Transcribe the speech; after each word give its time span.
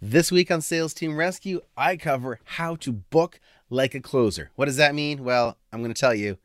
This 0.00 0.30
week 0.30 0.52
on 0.52 0.60
Sales 0.60 0.94
Team 0.94 1.16
Rescue, 1.16 1.60
I 1.76 1.96
cover 1.96 2.38
how 2.44 2.76
to 2.76 2.92
book 2.92 3.40
like 3.68 3.96
a 3.96 4.00
closer. 4.00 4.52
What 4.54 4.66
does 4.66 4.76
that 4.76 4.94
mean? 4.94 5.24
Well, 5.24 5.58
I'm 5.72 5.80
going 5.80 5.92
to 5.92 6.00
tell 6.00 6.14
you. 6.14 6.38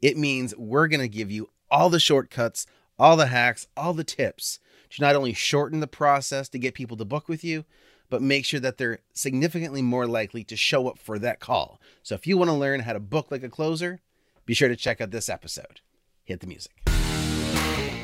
It 0.00 0.16
means 0.16 0.54
we're 0.56 0.86
going 0.86 1.00
to 1.00 1.08
give 1.08 1.28
you 1.28 1.50
all 1.68 1.90
the 1.90 1.98
shortcuts, 1.98 2.64
all 3.00 3.16
the 3.16 3.26
hacks, 3.26 3.66
all 3.76 3.92
the 3.92 4.04
tips 4.04 4.60
to 4.90 5.02
not 5.02 5.16
only 5.16 5.32
shorten 5.32 5.80
the 5.80 5.88
process 5.88 6.48
to 6.50 6.60
get 6.60 6.74
people 6.74 6.96
to 6.96 7.04
book 7.04 7.28
with 7.28 7.42
you, 7.42 7.64
but 8.08 8.22
make 8.22 8.44
sure 8.44 8.60
that 8.60 8.78
they're 8.78 9.00
significantly 9.12 9.82
more 9.82 10.06
likely 10.06 10.44
to 10.44 10.54
show 10.54 10.86
up 10.86 11.00
for 11.00 11.18
that 11.18 11.40
call. 11.40 11.80
So 12.04 12.14
if 12.14 12.28
you 12.28 12.38
want 12.38 12.50
to 12.50 12.56
learn 12.56 12.80
how 12.80 12.92
to 12.92 13.00
book 13.00 13.32
like 13.32 13.42
a 13.42 13.48
closer, 13.48 14.00
be 14.46 14.54
sure 14.54 14.68
to 14.68 14.76
check 14.76 15.00
out 15.00 15.10
this 15.10 15.28
episode. 15.28 15.80
Hit 16.22 16.38
the 16.38 16.46
music. 16.46 16.70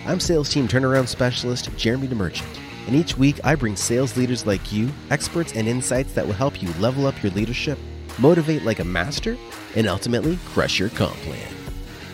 I'm 0.07 0.19
Sales 0.19 0.51
Team 0.51 0.67
Turnaround 0.67 1.07
Specialist 1.07 1.71
Jeremy 1.77 2.09
DeMerchant 2.09 2.68
and 2.89 2.97
each 2.97 3.19
week 3.19 3.39
I 3.45 3.55
bring 3.55 3.77
sales 3.77 4.17
leaders 4.17 4.47
like 4.47 4.73
you, 4.73 4.89
experts 5.11 5.53
and 5.53 5.69
insights 5.69 6.15
that 6.15 6.27
will 6.27 6.33
help 6.33 6.63
you 6.63 6.73
level 6.81 7.07
up 7.07 7.23
your 7.23 7.31
leadership, 7.33 7.79
motivate 8.19 8.65
like 8.65 8.79
a 8.79 8.85
master, 8.85 9.37
and 9.77 9.87
ultimately 9.87 10.39
crush 10.47 10.79
your 10.79 10.89
comp 10.89 11.15
plan. 11.17 11.55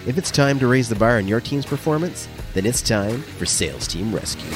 If 0.05 0.19
it's 0.19 0.33
time 0.33 0.59
to 0.59 0.67
raise 0.67 0.89
the 0.89 0.97
bar 0.97 1.19
on 1.19 1.29
your 1.29 1.41
team's 1.41 1.65
performance, 1.65 2.29
then 2.55 2.67
it's 2.67 2.83
time 2.83 3.23
for 3.23 3.47
Sales 3.47 3.87
Team 3.87 4.13
Rescue. 4.13 4.51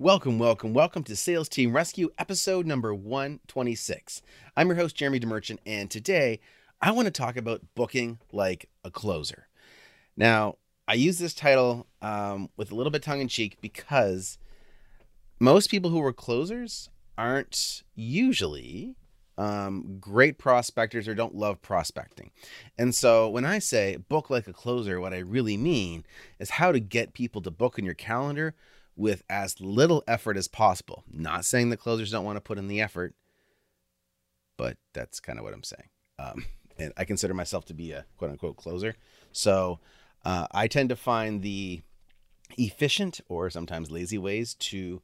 Welcome, 0.00 0.40
welcome, 0.40 0.74
welcome 0.74 1.04
to 1.04 1.14
Sales 1.14 1.48
Team 1.48 1.76
Rescue, 1.76 2.10
episode 2.18 2.66
number 2.66 2.92
126. 2.92 4.22
I'm 4.56 4.66
your 4.66 4.76
host, 4.76 4.96
Jeremy 4.96 5.20
DeMerchant, 5.20 5.58
and 5.64 5.88
today 5.88 6.40
I 6.80 6.90
want 6.90 7.06
to 7.06 7.12
talk 7.12 7.36
about 7.36 7.62
booking 7.76 8.18
like 8.32 8.68
a 8.82 8.90
closer. 8.90 9.46
Now, 10.16 10.56
I 10.88 10.94
use 10.94 11.18
this 11.18 11.34
title 11.34 11.86
um, 12.00 12.48
with 12.56 12.72
a 12.72 12.74
little 12.74 12.90
bit 12.90 13.02
tongue 13.02 13.20
in 13.20 13.28
cheek 13.28 13.58
because 13.60 14.38
most 15.38 15.70
people 15.70 15.90
who 15.90 16.00
were 16.00 16.14
closers 16.14 16.88
aren't 17.18 17.82
usually 17.94 18.96
um, 19.36 19.98
great 20.00 20.38
prospectors 20.38 21.06
or 21.06 21.14
don't 21.14 21.34
love 21.34 21.60
prospecting. 21.60 22.30
And 22.78 22.94
so 22.94 23.28
when 23.28 23.44
I 23.44 23.58
say 23.58 23.96
book 23.96 24.30
like 24.30 24.48
a 24.48 24.52
closer, 24.54 24.98
what 24.98 25.12
I 25.12 25.18
really 25.18 25.58
mean 25.58 26.06
is 26.38 26.50
how 26.50 26.72
to 26.72 26.80
get 26.80 27.12
people 27.12 27.42
to 27.42 27.50
book 27.50 27.78
in 27.78 27.84
your 27.84 27.94
calendar 27.94 28.54
with 28.96 29.22
as 29.28 29.60
little 29.60 30.02
effort 30.08 30.38
as 30.38 30.48
possible. 30.48 31.04
Not 31.12 31.44
saying 31.44 31.68
the 31.68 31.76
closers 31.76 32.10
don't 32.10 32.24
want 32.24 32.36
to 32.36 32.40
put 32.40 32.58
in 32.58 32.66
the 32.66 32.80
effort, 32.80 33.14
but 34.56 34.78
that's 34.94 35.20
kind 35.20 35.38
of 35.38 35.44
what 35.44 35.54
I'm 35.54 35.62
saying. 35.62 35.88
Um, 36.18 36.46
and 36.78 36.94
I 36.96 37.04
consider 37.04 37.34
myself 37.34 37.66
to 37.66 37.74
be 37.74 37.92
a 37.92 38.06
quote 38.16 38.30
unquote 38.30 38.56
closer. 38.56 38.96
So 39.32 39.80
uh, 40.24 40.46
I 40.52 40.68
tend 40.68 40.88
to 40.90 40.96
find 40.96 41.42
the 41.42 41.82
efficient 42.56 43.20
or 43.28 43.50
sometimes 43.50 43.90
lazy 43.90 44.18
ways 44.18 44.54
to 44.54 45.02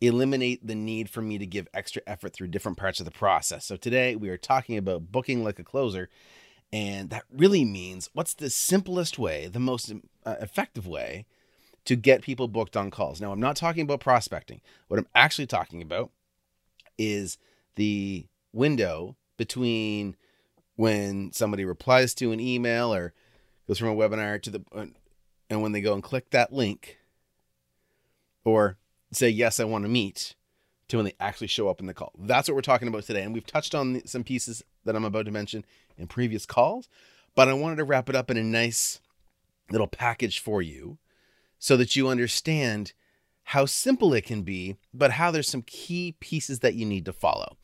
eliminate 0.00 0.66
the 0.66 0.74
need 0.74 1.08
for 1.08 1.22
me 1.22 1.38
to 1.38 1.46
give 1.46 1.68
extra 1.72 2.02
effort 2.06 2.32
through 2.32 2.48
different 2.48 2.76
parts 2.76 3.00
of 3.00 3.06
the 3.06 3.12
process. 3.12 3.64
So 3.64 3.76
today 3.76 4.16
we 4.16 4.28
are 4.28 4.36
talking 4.36 4.76
about 4.76 5.10
booking 5.10 5.42
like 5.42 5.58
a 5.58 5.64
closer. 5.64 6.08
And 6.72 7.10
that 7.10 7.24
really 7.32 7.64
means 7.64 8.10
what's 8.12 8.34
the 8.34 8.50
simplest 8.50 9.18
way, 9.18 9.46
the 9.46 9.60
most 9.60 9.92
uh, 10.24 10.34
effective 10.40 10.86
way 10.86 11.24
to 11.84 11.96
get 11.96 12.22
people 12.22 12.48
booked 12.48 12.76
on 12.76 12.90
calls. 12.90 13.20
Now, 13.20 13.32
I'm 13.32 13.40
not 13.40 13.56
talking 13.56 13.82
about 13.82 14.00
prospecting. 14.00 14.60
What 14.88 14.98
I'm 14.98 15.06
actually 15.14 15.46
talking 15.46 15.80
about 15.80 16.10
is 16.98 17.38
the 17.76 18.26
window 18.52 19.16
between 19.36 20.16
when 20.74 21.32
somebody 21.32 21.64
replies 21.64 22.14
to 22.14 22.32
an 22.32 22.40
email 22.40 22.92
or 22.92 23.14
goes 23.66 23.78
from 23.78 23.88
a 23.88 23.94
webinar 23.94 24.40
to 24.42 24.50
the 24.50 24.64
uh, 24.74 24.86
and 25.48 25.62
when 25.62 25.72
they 25.72 25.80
go 25.80 25.94
and 25.94 26.02
click 26.02 26.30
that 26.30 26.52
link 26.52 26.98
or 28.44 28.78
say 29.12 29.28
yes 29.28 29.60
i 29.60 29.64
want 29.64 29.84
to 29.84 29.88
meet 29.88 30.34
to 30.88 30.96
when 30.96 31.04
they 31.04 31.14
actually 31.18 31.48
show 31.48 31.68
up 31.68 31.80
in 31.80 31.86
the 31.86 31.94
call. 31.94 32.12
That's 32.16 32.48
what 32.48 32.54
we're 32.54 32.60
talking 32.60 32.86
about 32.88 33.04
today 33.04 33.22
and 33.22 33.34
we've 33.34 33.46
touched 33.46 33.74
on 33.74 34.02
some 34.06 34.24
pieces 34.24 34.62
that 34.84 34.96
i'm 34.96 35.04
about 35.04 35.26
to 35.26 35.32
mention 35.32 35.64
in 35.96 36.06
previous 36.06 36.46
calls 36.46 36.88
but 37.34 37.48
i 37.48 37.52
wanted 37.52 37.76
to 37.76 37.84
wrap 37.84 38.08
it 38.08 38.16
up 38.16 38.30
in 38.30 38.36
a 38.36 38.42
nice 38.42 39.00
little 39.70 39.88
package 39.88 40.38
for 40.38 40.62
you 40.62 40.98
so 41.58 41.76
that 41.76 41.96
you 41.96 42.08
understand 42.08 42.92
how 43.50 43.64
simple 43.64 44.12
it 44.12 44.24
can 44.24 44.42
be 44.42 44.76
but 44.92 45.12
how 45.12 45.30
there's 45.30 45.48
some 45.48 45.62
key 45.62 46.14
pieces 46.20 46.60
that 46.60 46.74
you 46.74 46.84
need 46.84 47.04
to 47.04 47.12
follow. 47.12 47.56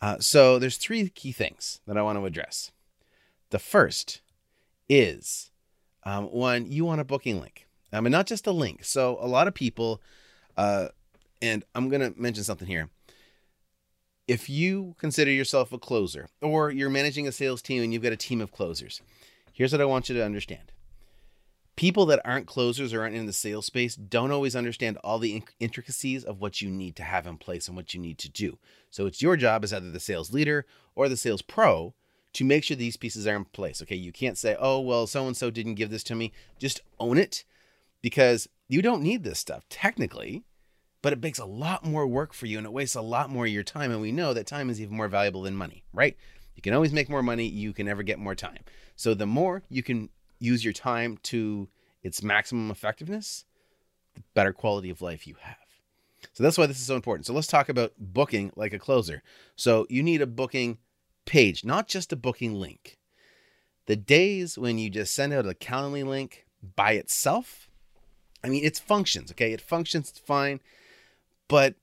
Uh, 0.00 0.18
so 0.20 0.58
there's 0.58 0.76
three 0.76 1.08
key 1.08 1.32
things 1.32 1.80
that 1.86 1.96
i 1.96 2.02
want 2.02 2.18
to 2.18 2.26
address. 2.26 2.70
The 3.50 3.58
first 3.58 4.20
is 4.88 5.50
um, 6.04 6.26
one, 6.26 6.70
you 6.70 6.84
want 6.84 7.00
a 7.00 7.04
booking 7.04 7.40
link. 7.40 7.66
Um, 7.92 8.06
and 8.06 8.12
not 8.12 8.26
just 8.26 8.46
a 8.46 8.52
link. 8.52 8.84
So 8.84 9.18
a 9.20 9.26
lot 9.26 9.48
of 9.48 9.54
people, 9.54 10.00
uh, 10.56 10.88
and 11.42 11.64
I'm 11.74 11.88
going 11.88 12.00
to 12.00 12.18
mention 12.20 12.44
something 12.44 12.68
here. 12.68 12.88
If 14.28 14.48
you 14.48 14.94
consider 14.98 15.30
yourself 15.30 15.72
a 15.72 15.78
closer 15.78 16.28
or 16.40 16.70
you're 16.70 16.90
managing 16.90 17.28
a 17.28 17.32
sales 17.32 17.62
team 17.62 17.82
and 17.82 17.92
you've 17.92 18.02
got 18.02 18.12
a 18.12 18.16
team 18.16 18.40
of 18.40 18.50
closers, 18.50 19.00
here's 19.52 19.72
what 19.72 19.80
I 19.80 19.84
want 19.84 20.08
you 20.08 20.16
to 20.16 20.24
understand. 20.24 20.72
People 21.76 22.06
that 22.06 22.22
aren't 22.24 22.46
closers 22.46 22.92
or 22.92 23.02
aren't 23.02 23.14
in 23.14 23.26
the 23.26 23.32
sales 23.32 23.66
space 23.66 23.94
don't 23.94 24.32
always 24.32 24.56
understand 24.56 24.98
all 25.04 25.18
the 25.18 25.42
intricacies 25.60 26.24
of 26.24 26.40
what 26.40 26.60
you 26.60 26.70
need 26.70 26.96
to 26.96 27.02
have 27.02 27.26
in 27.26 27.36
place 27.36 27.68
and 27.68 27.76
what 27.76 27.94
you 27.94 28.00
need 28.00 28.18
to 28.18 28.30
do. 28.30 28.58
So 28.90 29.06
it's 29.06 29.22
your 29.22 29.36
job 29.36 29.62
as 29.62 29.72
either 29.72 29.90
the 29.90 30.00
sales 30.00 30.32
leader 30.32 30.66
or 30.94 31.08
the 31.08 31.16
sales 31.16 31.42
pro 31.42 31.94
to 32.34 32.44
make 32.44 32.64
sure 32.64 32.76
these 32.76 32.96
pieces 32.96 33.26
are 33.26 33.36
in 33.36 33.44
place. 33.46 33.80
Okay, 33.82 33.96
you 33.96 34.12
can't 34.12 34.38
say, 34.38 34.56
oh, 34.58 34.80
well, 34.80 35.06
so 35.06 35.26
and 35.26 35.36
so 35.36 35.50
didn't 35.50 35.74
give 35.74 35.90
this 35.90 36.04
to 36.04 36.14
me. 36.14 36.32
Just 36.58 36.82
own 36.98 37.18
it 37.18 37.44
because 38.02 38.48
you 38.68 38.82
don't 38.82 39.02
need 39.02 39.24
this 39.24 39.38
stuff 39.38 39.64
technically, 39.68 40.44
but 41.02 41.12
it 41.12 41.22
makes 41.22 41.38
a 41.38 41.44
lot 41.44 41.84
more 41.84 42.06
work 42.06 42.32
for 42.32 42.46
you 42.46 42.58
and 42.58 42.66
it 42.66 42.72
wastes 42.72 42.96
a 42.96 43.00
lot 43.00 43.30
more 43.30 43.46
of 43.46 43.52
your 43.52 43.62
time. 43.62 43.90
And 43.90 44.00
we 44.00 44.12
know 44.12 44.34
that 44.34 44.46
time 44.46 44.70
is 44.70 44.80
even 44.80 44.96
more 44.96 45.08
valuable 45.08 45.42
than 45.42 45.56
money, 45.56 45.84
right? 45.92 46.16
You 46.54 46.62
can 46.62 46.74
always 46.74 46.92
make 46.92 47.08
more 47.08 47.22
money, 47.22 47.46
you 47.46 47.72
can 47.72 47.86
never 47.86 48.02
get 48.02 48.18
more 48.18 48.34
time. 48.34 48.64
So 48.96 49.14
the 49.14 49.26
more 49.26 49.62
you 49.68 49.82
can 49.82 50.08
use 50.38 50.64
your 50.64 50.72
time 50.72 51.18
to 51.24 51.68
its 52.02 52.22
maximum 52.22 52.70
effectiveness, 52.70 53.44
the 54.14 54.22
better 54.34 54.52
quality 54.52 54.90
of 54.90 55.02
life 55.02 55.26
you 55.26 55.36
have. 55.40 55.56
So 56.32 56.42
that's 56.42 56.58
why 56.58 56.66
this 56.66 56.78
is 56.78 56.86
so 56.86 56.96
important. 56.96 57.26
So 57.26 57.34
let's 57.34 57.46
talk 57.46 57.68
about 57.68 57.92
booking 57.98 58.52
like 58.56 58.72
a 58.72 58.78
closer. 58.78 59.22
So 59.54 59.86
you 59.88 60.02
need 60.02 60.22
a 60.22 60.26
booking 60.26 60.78
page, 61.26 61.64
not 61.64 61.88
just 61.88 62.12
a 62.12 62.16
booking 62.16 62.54
link. 62.54 62.98
The 63.86 63.96
days 63.96 64.56
when 64.58 64.78
you 64.78 64.90
just 64.90 65.14
send 65.14 65.32
out 65.32 65.46
a 65.46 65.54
Calendly 65.54 66.04
link 66.04 66.46
by 66.74 66.92
itself, 66.92 67.68
I 68.42 68.48
mean, 68.48 68.64
it 68.64 68.78
functions, 68.78 69.30
okay? 69.32 69.52
It 69.52 69.60
functions 69.60 70.10
fine, 70.10 70.60
but 71.48 71.74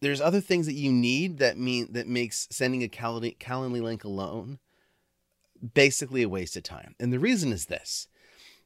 there's 0.00 0.20
other 0.20 0.40
things 0.40 0.66
that 0.66 0.74
you 0.74 0.92
need 0.92 1.38
that 1.38 1.58
mean 1.58 1.92
that 1.92 2.06
makes 2.06 2.46
sending 2.50 2.84
a 2.84 2.88
Calendly, 2.88 3.36
Calendly 3.38 3.82
link 3.82 4.04
alone 4.04 4.58
basically 5.74 6.22
a 6.22 6.28
waste 6.28 6.56
of 6.56 6.62
time. 6.62 6.94
And 7.00 7.12
the 7.12 7.18
reason 7.18 7.52
is 7.52 7.66
this 7.66 8.08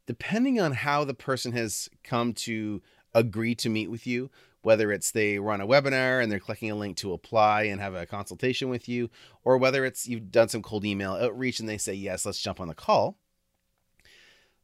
depending 0.05 0.61
on 0.61 0.73
how 0.73 1.05
the 1.05 1.15
person 1.15 1.53
has 1.53 1.89
come 2.03 2.33
to 2.35 2.83
agree 3.15 3.55
to 3.55 3.69
meet 3.69 3.91
with 3.91 4.07
you, 4.07 4.31
whether 4.63 4.93
it's 4.93 5.11
they 5.11 5.39
run 5.39 5.61
a 5.61 5.67
webinar 5.67 6.23
and 6.23 6.31
they're 6.31 6.39
clicking 6.39 6.71
a 6.71 6.77
link 6.77 6.97
to 6.99 7.13
apply 7.13 7.65
and 7.65 7.81
have 7.81 7.95
a 7.95 8.07
consultation 8.07 8.69
with 8.69 8.89
you, 8.89 9.11
or 9.45 9.59
whether 9.59 9.85
it's 9.85 10.09
you've 10.09 10.31
done 10.31 10.49
some 10.49 10.63
cold 10.63 10.85
email 10.85 11.13
outreach 11.13 11.61
and 11.61 11.69
they 11.69 11.79
say, 11.79 11.93
yes, 11.93 12.25
let's 12.25 12.41
jump 12.41 12.61
on 12.61 12.69
the 12.69 12.75
call, 12.75 13.19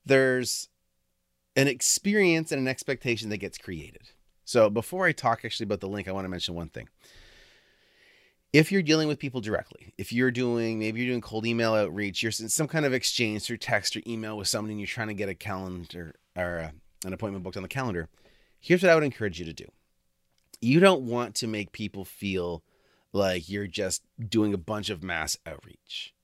there's 0.07 0.69
an 1.57 1.69
experience 1.69 2.53
and 2.53 2.61
an 2.61 2.69
expectation 2.69 3.29
that 3.31 3.39
gets 3.39 3.59
created. 3.59 4.11
So 4.45 4.71
before 4.71 5.05
I 5.05 5.13
talk 5.13 5.45
actually 5.45 5.65
about 5.65 5.81
the 5.81 5.89
link, 5.89 6.09
I 6.09 6.13
want 6.13 6.25
to 6.25 6.31
mention 6.31 6.55
one 6.55 6.69
thing. 6.69 6.89
If 8.53 8.73
you're 8.73 8.81
dealing 8.81 9.09
with 9.09 9.19
people 9.19 9.43
directly, 9.43 9.93
if 9.99 10.11
you're 10.11 10.31
doing 10.31 10.79
maybe 10.79 11.01
you're 11.01 11.11
doing 11.11 11.21
cold 11.21 11.45
email 11.45 11.75
outreach, 11.75 12.23
you're 12.23 12.33
in 12.41 12.49
some 12.49 12.67
kind 12.67 12.87
of 12.87 12.95
exchange 12.95 13.43
through 13.43 13.59
text 13.59 13.95
or 13.95 14.01
email 14.07 14.39
with 14.39 14.49
someone 14.49 14.71
and 14.71 14.81
you're 14.81 14.87
trying 14.87 15.09
to 15.09 15.15
get 15.15 15.29
a 15.29 15.35
calendar 15.35 16.15
or 16.35 16.61
uh, 16.61 16.71
an 17.05 17.13
appointment 17.13 17.45
booked 17.45 17.59
on 17.59 17.63
the 17.63 17.69
calendar, 17.69 18.09
here's 18.61 18.83
what 18.83 18.91
I 18.91 18.95
would 18.95 19.05
encourage 19.05 19.39
you 19.39 19.45
to 19.45 19.53
do 19.53 19.67
you 20.61 20.81
don't 20.81 21.03
want 21.03 21.35
to 21.37 21.47
make 21.47 21.73
people 21.73 22.05
feel 22.05 22.63
like 23.13 23.49
you're 23.49 23.67
just 23.67 24.03
doing 24.29 24.53
a 24.53 24.59
bunch 24.59 24.91
of 24.91 25.03
mass 25.03 25.37
outreach. 25.47 26.15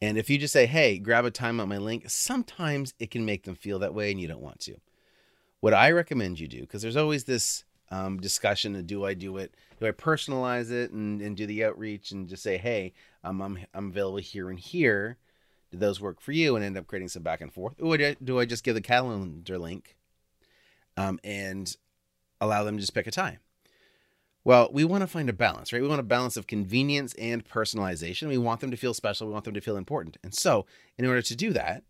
And 0.00 0.18
if 0.18 0.28
you 0.28 0.36
just 0.36 0.52
say, 0.52 0.66
hey, 0.66 0.98
grab 0.98 1.24
a 1.24 1.30
time 1.30 1.60
on 1.60 1.68
my 1.68 1.78
link, 1.78 2.04
sometimes 2.08 2.92
it 2.98 3.10
can 3.10 3.24
make 3.24 3.44
them 3.44 3.54
feel 3.54 3.78
that 3.78 3.94
way 3.94 4.10
and 4.10 4.20
you 4.20 4.26
don't 4.26 4.42
want 4.42 4.60
to. 4.60 4.76
What 5.60 5.74
I 5.74 5.92
recommend 5.92 6.40
you 6.40 6.48
do, 6.48 6.62
because 6.62 6.82
there's 6.82 6.96
always 6.96 7.24
this 7.24 7.64
um, 7.90 8.18
discussion 8.18 8.74
of 8.74 8.86
do 8.86 9.04
I 9.04 9.14
do 9.14 9.36
it? 9.36 9.54
Do 9.78 9.86
I 9.86 9.92
personalize 9.92 10.72
it 10.72 10.90
and, 10.90 11.20
and 11.22 11.36
do 11.36 11.46
the 11.46 11.64
outreach 11.64 12.10
and 12.10 12.28
just 12.28 12.42
say, 12.42 12.56
hey, 12.56 12.94
um, 13.22 13.40
I'm, 13.40 13.58
I'm 13.74 13.90
available 13.90 14.18
here 14.18 14.50
and 14.50 14.58
here. 14.58 15.18
Do 15.70 15.78
those 15.78 16.00
work 16.00 16.20
for 16.20 16.32
you? 16.32 16.56
And 16.56 16.64
end 16.64 16.76
up 16.76 16.88
creating 16.88 17.08
some 17.08 17.22
back 17.22 17.40
and 17.40 17.52
forth. 17.52 17.80
Or 17.80 17.96
do 17.96 18.40
I 18.40 18.44
just 18.44 18.64
give 18.64 18.74
the 18.74 18.80
calendar 18.80 19.56
link 19.56 19.96
um, 20.96 21.20
and 21.22 21.76
allow 22.42 22.64
them 22.64 22.76
to 22.76 22.80
just 22.80 22.94
pick 22.94 23.06
a 23.06 23.10
time. 23.10 23.38
Well, 24.44 24.68
we 24.72 24.84
want 24.84 25.02
to 25.02 25.06
find 25.06 25.30
a 25.30 25.32
balance, 25.32 25.72
right? 25.72 25.80
We 25.80 25.88
want 25.88 26.00
a 26.00 26.04
balance 26.04 26.36
of 26.36 26.48
convenience 26.48 27.14
and 27.14 27.48
personalization. 27.48 28.28
We 28.28 28.38
want 28.38 28.60
them 28.60 28.72
to 28.72 28.76
feel 28.76 28.92
special. 28.92 29.28
We 29.28 29.32
want 29.32 29.44
them 29.44 29.54
to 29.54 29.60
feel 29.60 29.76
important. 29.76 30.16
And 30.24 30.34
so, 30.34 30.66
in 30.98 31.06
order 31.06 31.22
to 31.22 31.36
do 31.36 31.52
that, 31.52 31.84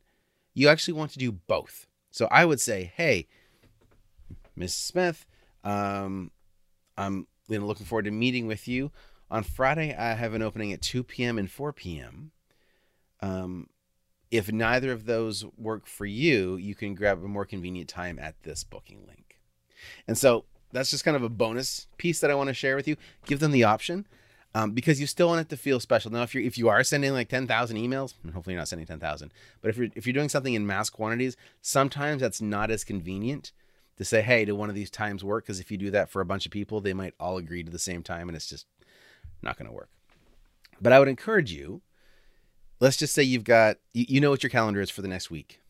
you 0.52 0.69
actually 0.69 0.94
want 0.94 1.12
to 1.12 1.19
do 1.19 1.32
both. 1.32 1.87
So 2.10 2.28
I 2.31 2.44
would 2.44 2.60
say, 2.60 2.93
hey, 2.94 3.26
Miss 4.54 4.75
Smith, 4.75 5.26
Um, 5.64 6.31
I'm 6.99 7.26
you 7.49 7.58
know, 7.58 7.66
looking 7.66 7.87
forward 7.87 8.04
to 8.04 8.10
meeting 8.10 8.46
with 8.46 8.69
you. 8.69 8.90
On 9.31 9.43
Friday, 9.43 9.94
I 9.96 10.12
have 10.14 10.34
an 10.34 10.43
opening 10.43 10.72
at 10.75 10.82
2 10.82 11.04
p.m. 11.04 11.38
and 11.38 11.50
4 11.50 11.72
p.m. 11.72 12.32
Um, 13.20 13.69
if 14.31 14.52
neither 14.52 14.93
of 14.93 15.06
those 15.06 15.44
work 15.56 15.87
for 15.87 16.04
you, 16.04 16.56
you 16.56 16.75
can 16.75 16.94
grab 16.94 17.25
a 17.25 17.28
more 17.28 17.46
convenient 17.46 17.88
time 17.88 18.19
at 18.19 18.43
this 18.43 18.64
booking 18.64 19.06
link. 19.06 19.31
And 20.06 20.17
so 20.17 20.44
that's 20.73 20.90
just 20.90 21.05
kind 21.05 21.17
of 21.17 21.23
a 21.23 21.29
bonus 21.29 21.87
piece 21.99 22.20
that 22.20 22.31
I 22.31 22.34
want 22.34 22.49
to 22.49 22.55
share 22.55 22.76
with 22.76 22.88
you. 22.88 22.96
Give 23.26 23.40
them 23.40 23.52
the 23.52 23.64
option 23.64 24.06
um, 24.55 24.73
because 24.73 25.00
you 25.00 25.06
still 25.06 25.29
want 25.29 25.40
it 25.40 25.49
to 25.50 25.56
feel 25.56 25.81
special. 25.81 26.11
Now, 26.11 26.23
if 26.23 26.34
you 26.34 26.43
if 26.43 26.58
you 26.58 26.69
are 26.69 26.82
sending 26.84 27.12
like 27.12 27.29
ten 27.29 27.46
thousand 27.46 27.76
emails, 27.76 28.14
and 28.23 28.32
hopefully 28.32 28.55
you're 28.55 28.61
not 28.61 28.69
sending 28.69 28.87
ten 28.87 29.00
thousand, 29.00 29.32
but 29.61 29.69
if 29.69 29.76
you're 29.76 29.88
if 29.94 30.06
you're 30.06 30.12
doing 30.12 30.29
something 30.29 30.55
in 30.55 30.67
mass 30.67 30.90
quantities, 30.90 31.37
sometimes 31.61 32.20
that's 32.20 32.43
not 32.43 32.70
as 32.70 32.84
convenient 32.84 33.52
to 33.96 34.05
say, 34.05 34.23
hey, 34.23 34.44
do 34.44 34.55
one 34.55 34.69
of 34.69 34.75
these 34.75 34.90
times 34.90 35.23
work? 35.23 35.44
Because 35.44 35.61
if 35.61 35.70
you 35.70 35.76
do 35.76 35.90
that 35.90 36.11
for 36.11 36.20
a 36.20 36.26
bunch 36.26 36.46
of 36.46 36.52
people, 36.52 36.81
they 36.81 36.94
might 36.94 37.14
all 37.20 37.37
agree 37.37 37.62
to 37.62 37.70
the 37.70 37.78
same 37.78 38.02
time, 38.02 38.28
and 38.28 38.37
it's 38.37 38.49
just 38.49 38.67
not 39.43 39.56
going 39.58 39.69
to 39.69 39.75
work. 39.75 39.90
But 40.81 40.93
I 40.93 40.99
would 40.99 41.08
encourage 41.08 41.52
you. 41.52 41.82
Let's 42.81 42.96
just 42.96 43.14
say 43.14 43.23
you've 43.23 43.44
got 43.44 43.76
you, 43.93 44.06
you 44.08 44.20
know 44.20 44.31
what 44.31 44.43
your 44.43 44.50
calendar 44.50 44.81
is 44.81 44.90
for 44.90 45.02
the 45.02 45.08
next 45.08 45.31
week. 45.31 45.61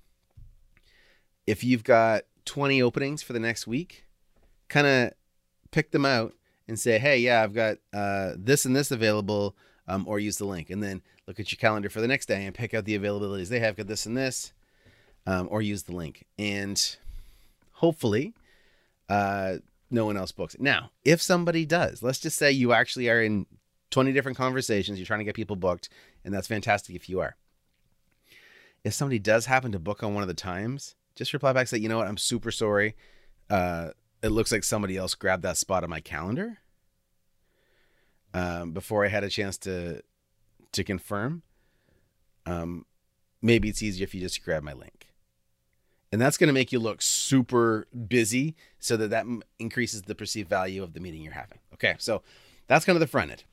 If 1.46 1.62
you've 1.62 1.84
got 1.84 2.22
20 2.44 2.82
openings 2.82 3.22
for 3.22 3.32
the 3.32 3.40
next 3.40 3.66
week, 3.66 4.04
kind 4.68 4.86
of 4.86 5.12
pick 5.70 5.90
them 5.90 6.06
out 6.06 6.34
and 6.68 6.78
say, 6.78 6.98
hey, 6.98 7.18
yeah, 7.18 7.42
I've 7.42 7.54
got 7.54 7.78
uh, 7.92 8.32
this 8.36 8.64
and 8.64 8.74
this 8.74 8.90
available, 8.90 9.56
um, 9.88 10.06
or 10.06 10.18
use 10.18 10.38
the 10.38 10.44
link. 10.44 10.70
And 10.70 10.82
then 10.82 11.02
look 11.26 11.40
at 11.40 11.50
your 11.52 11.58
calendar 11.58 11.90
for 11.90 12.00
the 12.00 12.08
next 12.08 12.26
day 12.26 12.44
and 12.44 12.54
pick 12.54 12.74
out 12.74 12.84
the 12.84 12.98
availabilities 12.98 13.48
they 13.48 13.60
have, 13.60 13.76
got 13.76 13.86
this 13.86 14.06
and 14.06 14.16
this, 14.16 14.52
um, 15.26 15.48
or 15.50 15.62
use 15.62 15.84
the 15.84 15.94
link. 15.94 16.24
And 16.38 16.96
hopefully, 17.72 18.34
uh, 19.08 19.56
no 19.90 20.06
one 20.06 20.16
else 20.16 20.32
books 20.32 20.54
it. 20.54 20.60
Now, 20.60 20.90
if 21.04 21.20
somebody 21.20 21.66
does, 21.66 22.02
let's 22.02 22.18
just 22.18 22.38
say 22.38 22.50
you 22.50 22.72
actually 22.72 23.10
are 23.10 23.22
in 23.22 23.46
20 23.90 24.12
different 24.12 24.38
conversations, 24.38 24.98
you're 24.98 25.06
trying 25.06 25.20
to 25.20 25.24
get 25.24 25.34
people 25.34 25.56
booked, 25.56 25.88
and 26.24 26.32
that's 26.32 26.48
fantastic 26.48 26.96
if 26.96 27.08
you 27.08 27.20
are. 27.20 27.36
If 28.84 28.94
somebody 28.94 29.18
does 29.18 29.46
happen 29.46 29.72
to 29.72 29.78
book 29.78 30.02
on 30.02 30.14
one 30.14 30.22
of 30.22 30.28
the 30.28 30.34
times, 30.34 30.94
just 31.14 31.32
reply 31.32 31.52
back 31.52 31.68
say, 31.68 31.78
you 31.78 31.88
know 31.88 31.98
what, 31.98 32.08
I'm 32.08 32.16
super 32.16 32.50
sorry. 32.50 32.96
Uh, 33.50 33.90
it 34.22 34.28
looks 34.28 34.52
like 34.52 34.64
somebody 34.64 34.96
else 34.96 35.14
grabbed 35.14 35.42
that 35.42 35.56
spot 35.56 35.84
on 35.84 35.90
my 35.90 36.00
calendar 36.00 36.58
um, 38.32 38.72
before 38.72 39.04
I 39.04 39.08
had 39.08 39.24
a 39.24 39.28
chance 39.28 39.58
to 39.58 40.02
to 40.72 40.84
confirm. 40.84 41.42
Um, 42.46 42.86
maybe 43.42 43.68
it's 43.68 43.82
easier 43.82 44.04
if 44.04 44.14
you 44.14 44.20
just 44.20 44.42
grab 44.44 44.62
my 44.62 44.72
link, 44.72 45.08
and 46.10 46.20
that's 46.20 46.38
going 46.38 46.48
to 46.48 46.54
make 46.54 46.72
you 46.72 46.78
look 46.78 47.02
super 47.02 47.86
busy, 48.08 48.54
so 48.78 48.96
that 48.96 49.10
that 49.10 49.26
increases 49.58 50.02
the 50.02 50.14
perceived 50.14 50.48
value 50.48 50.82
of 50.82 50.94
the 50.94 51.00
meeting 51.00 51.22
you're 51.22 51.32
having. 51.32 51.58
Okay, 51.74 51.96
so 51.98 52.22
that's 52.68 52.84
kind 52.84 52.96
of 52.96 53.00
the 53.00 53.06
front 53.06 53.30
end. 53.30 53.44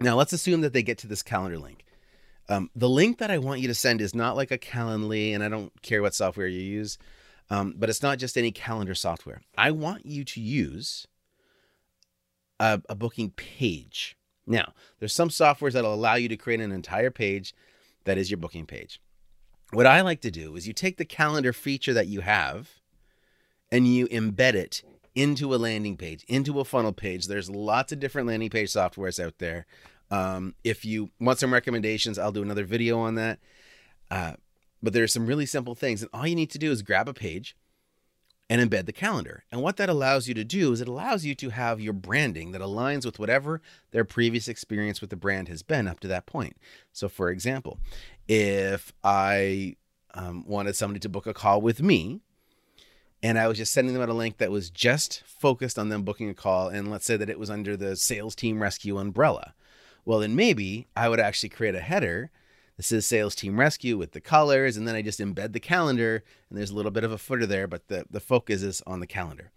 Now 0.00 0.16
let's 0.16 0.32
assume 0.32 0.62
that 0.62 0.72
they 0.72 0.82
get 0.82 0.98
to 0.98 1.06
this 1.06 1.22
calendar 1.22 1.58
link. 1.58 1.84
Um, 2.48 2.70
the 2.74 2.88
link 2.88 3.18
that 3.18 3.30
I 3.30 3.38
want 3.38 3.60
you 3.60 3.68
to 3.68 3.74
send 3.74 4.00
is 4.00 4.14
not 4.14 4.36
like 4.36 4.50
a 4.50 4.58
Calendly, 4.58 5.34
and 5.34 5.42
I 5.42 5.48
don't 5.48 5.72
care 5.82 6.00
what 6.00 6.14
software 6.14 6.46
you 6.46 6.60
use. 6.60 6.98
Um, 7.50 7.74
but 7.76 7.88
it's 7.88 8.02
not 8.02 8.18
just 8.18 8.36
any 8.36 8.50
calendar 8.50 8.94
software. 8.94 9.40
I 9.56 9.70
want 9.70 10.04
you 10.04 10.24
to 10.24 10.40
use 10.40 11.06
a, 12.60 12.82
a 12.88 12.94
booking 12.94 13.30
page. 13.30 14.16
Now, 14.46 14.74
there's 14.98 15.14
some 15.14 15.28
softwares 15.28 15.72
that'll 15.72 15.94
allow 15.94 16.14
you 16.14 16.28
to 16.28 16.36
create 16.36 16.60
an 16.60 16.72
entire 16.72 17.10
page 17.10 17.54
that 18.04 18.18
is 18.18 18.30
your 18.30 18.38
booking 18.38 18.66
page. 18.66 19.00
What 19.72 19.86
I 19.86 20.00
like 20.00 20.20
to 20.22 20.30
do 20.30 20.56
is 20.56 20.66
you 20.66 20.72
take 20.72 20.96
the 20.96 21.04
calendar 21.04 21.52
feature 21.52 21.92
that 21.92 22.06
you 22.06 22.20
have 22.20 22.80
and 23.70 23.86
you 23.86 24.06
embed 24.08 24.54
it 24.54 24.82
into 25.14 25.54
a 25.54 25.56
landing 25.56 25.96
page, 25.96 26.24
into 26.28 26.60
a 26.60 26.64
funnel 26.64 26.92
page. 26.92 27.26
There's 27.26 27.50
lots 27.50 27.92
of 27.92 28.00
different 28.00 28.28
landing 28.28 28.50
page 28.50 28.72
softwares 28.72 29.22
out 29.22 29.38
there. 29.38 29.66
Um, 30.10 30.54
if 30.64 30.84
you 30.84 31.10
want 31.20 31.38
some 31.38 31.52
recommendations, 31.52 32.18
I'll 32.18 32.32
do 32.32 32.42
another 32.42 32.64
video 32.64 32.98
on 32.98 33.14
that. 33.16 33.38
Uh, 34.10 34.34
but 34.82 34.96
are 34.96 35.06
some 35.06 35.26
really 35.26 35.46
simple 35.46 35.74
things. 35.74 36.02
And 36.02 36.10
all 36.12 36.26
you 36.26 36.36
need 36.36 36.50
to 36.50 36.58
do 36.58 36.70
is 36.70 36.82
grab 36.82 37.08
a 37.08 37.14
page 37.14 37.56
and 38.50 38.62
embed 38.62 38.86
the 38.86 38.92
calendar. 38.92 39.44
And 39.52 39.62
what 39.62 39.76
that 39.76 39.90
allows 39.90 40.28
you 40.28 40.34
to 40.34 40.44
do 40.44 40.72
is 40.72 40.80
it 40.80 40.88
allows 40.88 41.24
you 41.24 41.34
to 41.34 41.50
have 41.50 41.80
your 41.80 41.92
branding 41.92 42.52
that 42.52 42.62
aligns 42.62 43.04
with 43.04 43.18
whatever 43.18 43.60
their 43.90 44.04
previous 44.04 44.48
experience 44.48 45.00
with 45.00 45.10
the 45.10 45.16
brand 45.16 45.48
has 45.48 45.62
been 45.62 45.86
up 45.86 46.00
to 46.00 46.08
that 46.08 46.26
point. 46.26 46.56
So, 46.92 47.08
for 47.08 47.28
example, 47.28 47.78
if 48.26 48.92
I 49.04 49.76
um, 50.14 50.44
wanted 50.46 50.76
somebody 50.76 51.00
to 51.00 51.08
book 51.08 51.26
a 51.26 51.34
call 51.34 51.60
with 51.60 51.82
me, 51.82 52.20
and 53.22 53.38
I 53.38 53.48
was 53.48 53.58
just 53.58 53.72
sending 53.72 53.94
them 53.94 54.02
out 54.02 54.08
a 54.08 54.14
link 54.14 54.38
that 54.38 54.50
was 54.50 54.70
just 54.70 55.24
focused 55.26 55.78
on 55.78 55.88
them 55.88 56.02
booking 56.02 56.30
a 56.30 56.34
call, 56.34 56.68
and 56.68 56.90
let's 56.90 57.04
say 57.04 57.16
that 57.16 57.28
it 57.28 57.38
was 57.38 57.50
under 57.50 57.76
the 57.76 57.96
sales 57.96 58.34
team 58.34 58.62
rescue 58.62 58.96
umbrella. 58.96 59.54
Well, 60.08 60.20
then 60.20 60.34
maybe 60.34 60.86
I 60.96 61.10
would 61.10 61.20
actually 61.20 61.50
create 61.50 61.74
a 61.74 61.80
header 61.80 62.30
this 62.78 62.92
is 62.92 63.04
Sales 63.04 63.34
Team 63.34 63.58
Rescue 63.58 63.98
with 63.98 64.12
the 64.12 64.20
colors, 64.20 64.76
and 64.76 64.86
then 64.86 64.94
I 64.94 65.02
just 65.02 65.18
embed 65.18 65.52
the 65.52 65.58
calendar, 65.58 66.22
and 66.48 66.56
there's 66.56 66.70
a 66.70 66.76
little 66.76 66.92
bit 66.92 67.02
of 67.02 67.10
a 67.10 67.18
footer 67.18 67.44
there, 67.44 67.66
but 67.66 67.88
the, 67.88 68.06
the 68.08 68.20
focus 68.20 68.62
is 68.62 68.80
on 68.86 69.00
the 69.00 69.06
calendar. 69.06 69.50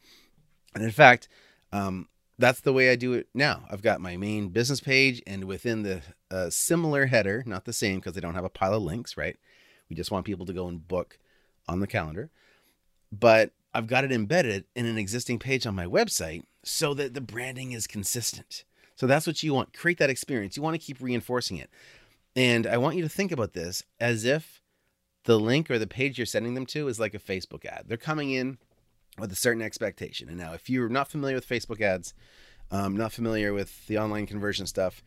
And 0.74 0.84
in 0.84 0.90
fact, 0.90 1.30
um, 1.72 2.08
that's 2.40 2.62
the 2.62 2.74
way 2.74 2.90
I 2.90 2.96
do 2.96 3.14
it 3.14 3.28
now. 3.36 3.64
I've 3.70 3.84
got 3.84 4.02
my 4.02 4.18
main 4.18 4.50
business 4.50 4.82
page, 4.82 5.22
and 5.28 5.44
within 5.44 5.84
the 5.84 6.02
uh, 6.32 6.50
similar 6.50 7.06
header, 7.06 7.44
not 7.46 7.66
the 7.66 7.74
same 7.74 8.00
because 8.00 8.14
they 8.14 8.22
don't 8.22 8.34
have 8.34 8.44
a 8.44 8.50
pile 8.50 8.74
of 8.74 8.82
links, 8.82 9.16
right? 9.16 9.38
We 9.88 9.96
just 9.96 10.10
want 10.10 10.26
people 10.26 10.48
to 10.48 10.54
go 10.54 10.68
and 10.68 10.86
book 10.88 11.20
on 11.68 11.80
the 11.80 11.86
calendar. 11.86 12.32
But 13.12 13.52
I've 13.72 13.88
got 13.88 14.04
it 14.04 14.12
embedded 14.12 14.66
in 14.76 14.88
an 14.88 14.98
existing 14.98 15.38
page 15.38 15.68
on 15.68 15.76
my 15.76 15.86
website 15.86 16.44
so 16.64 16.96
that 16.96 17.14
the 17.14 17.22
branding 17.22 17.72
is 17.72 17.86
consistent. 17.86 18.64
So 18.96 19.08
that's 19.08 19.28
what 19.28 19.42
you 19.42 19.54
want. 19.54 19.74
Create 19.74 19.98
that 19.98 20.10
experience. 20.10 20.56
You 20.56 20.64
want 20.64 20.76
to 20.76 20.86
keep 20.86 21.02
reinforcing 21.02 21.58
it. 21.58 21.70
And 22.36 22.66
I 22.66 22.78
want 22.78 22.96
you 22.96 23.04
to 23.04 23.10
think 23.10 23.32
about 23.32 23.54
this 23.54 23.84
as 24.00 24.26
if 24.26 24.62
the 25.26 25.40
link 25.40 25.70
or 25.70 25.78
the 25.78 25.88
page 25.88 26.18
you're 26.18 26.26
sending 26.26 26.54
them 26.54 26.66
to 26.68 26.88
is 26.88 27.00
like 27.00 27.14
a 27.14 27.20
Facebook 27.20 27.66
ad. 27.66 27.86
They're 27.88 27.98
coming 27.98 28.32
in 28.32 28.58
with 29.18 29.32
a 29.32 29.36
certain 29.36 29.62
expectation. 29.62 30.30
And 30.30 30.38
now, 30.38 30.54
if 30.54 30.70
you're 30.70 30.90
not 30.90 31.10
familiar 31.10 31.36
with 31.36 31.48
Facebook 31.48 31.82
ads, 31.82 32.14
um, 32.72 32.96
not 32.96 33.12
familiar 33.12 33.54
with 33.54 33.86
the 33.88 33.98
online 33.98 34.26
conversion 34.26 34.66
stuff, 34.66 35.04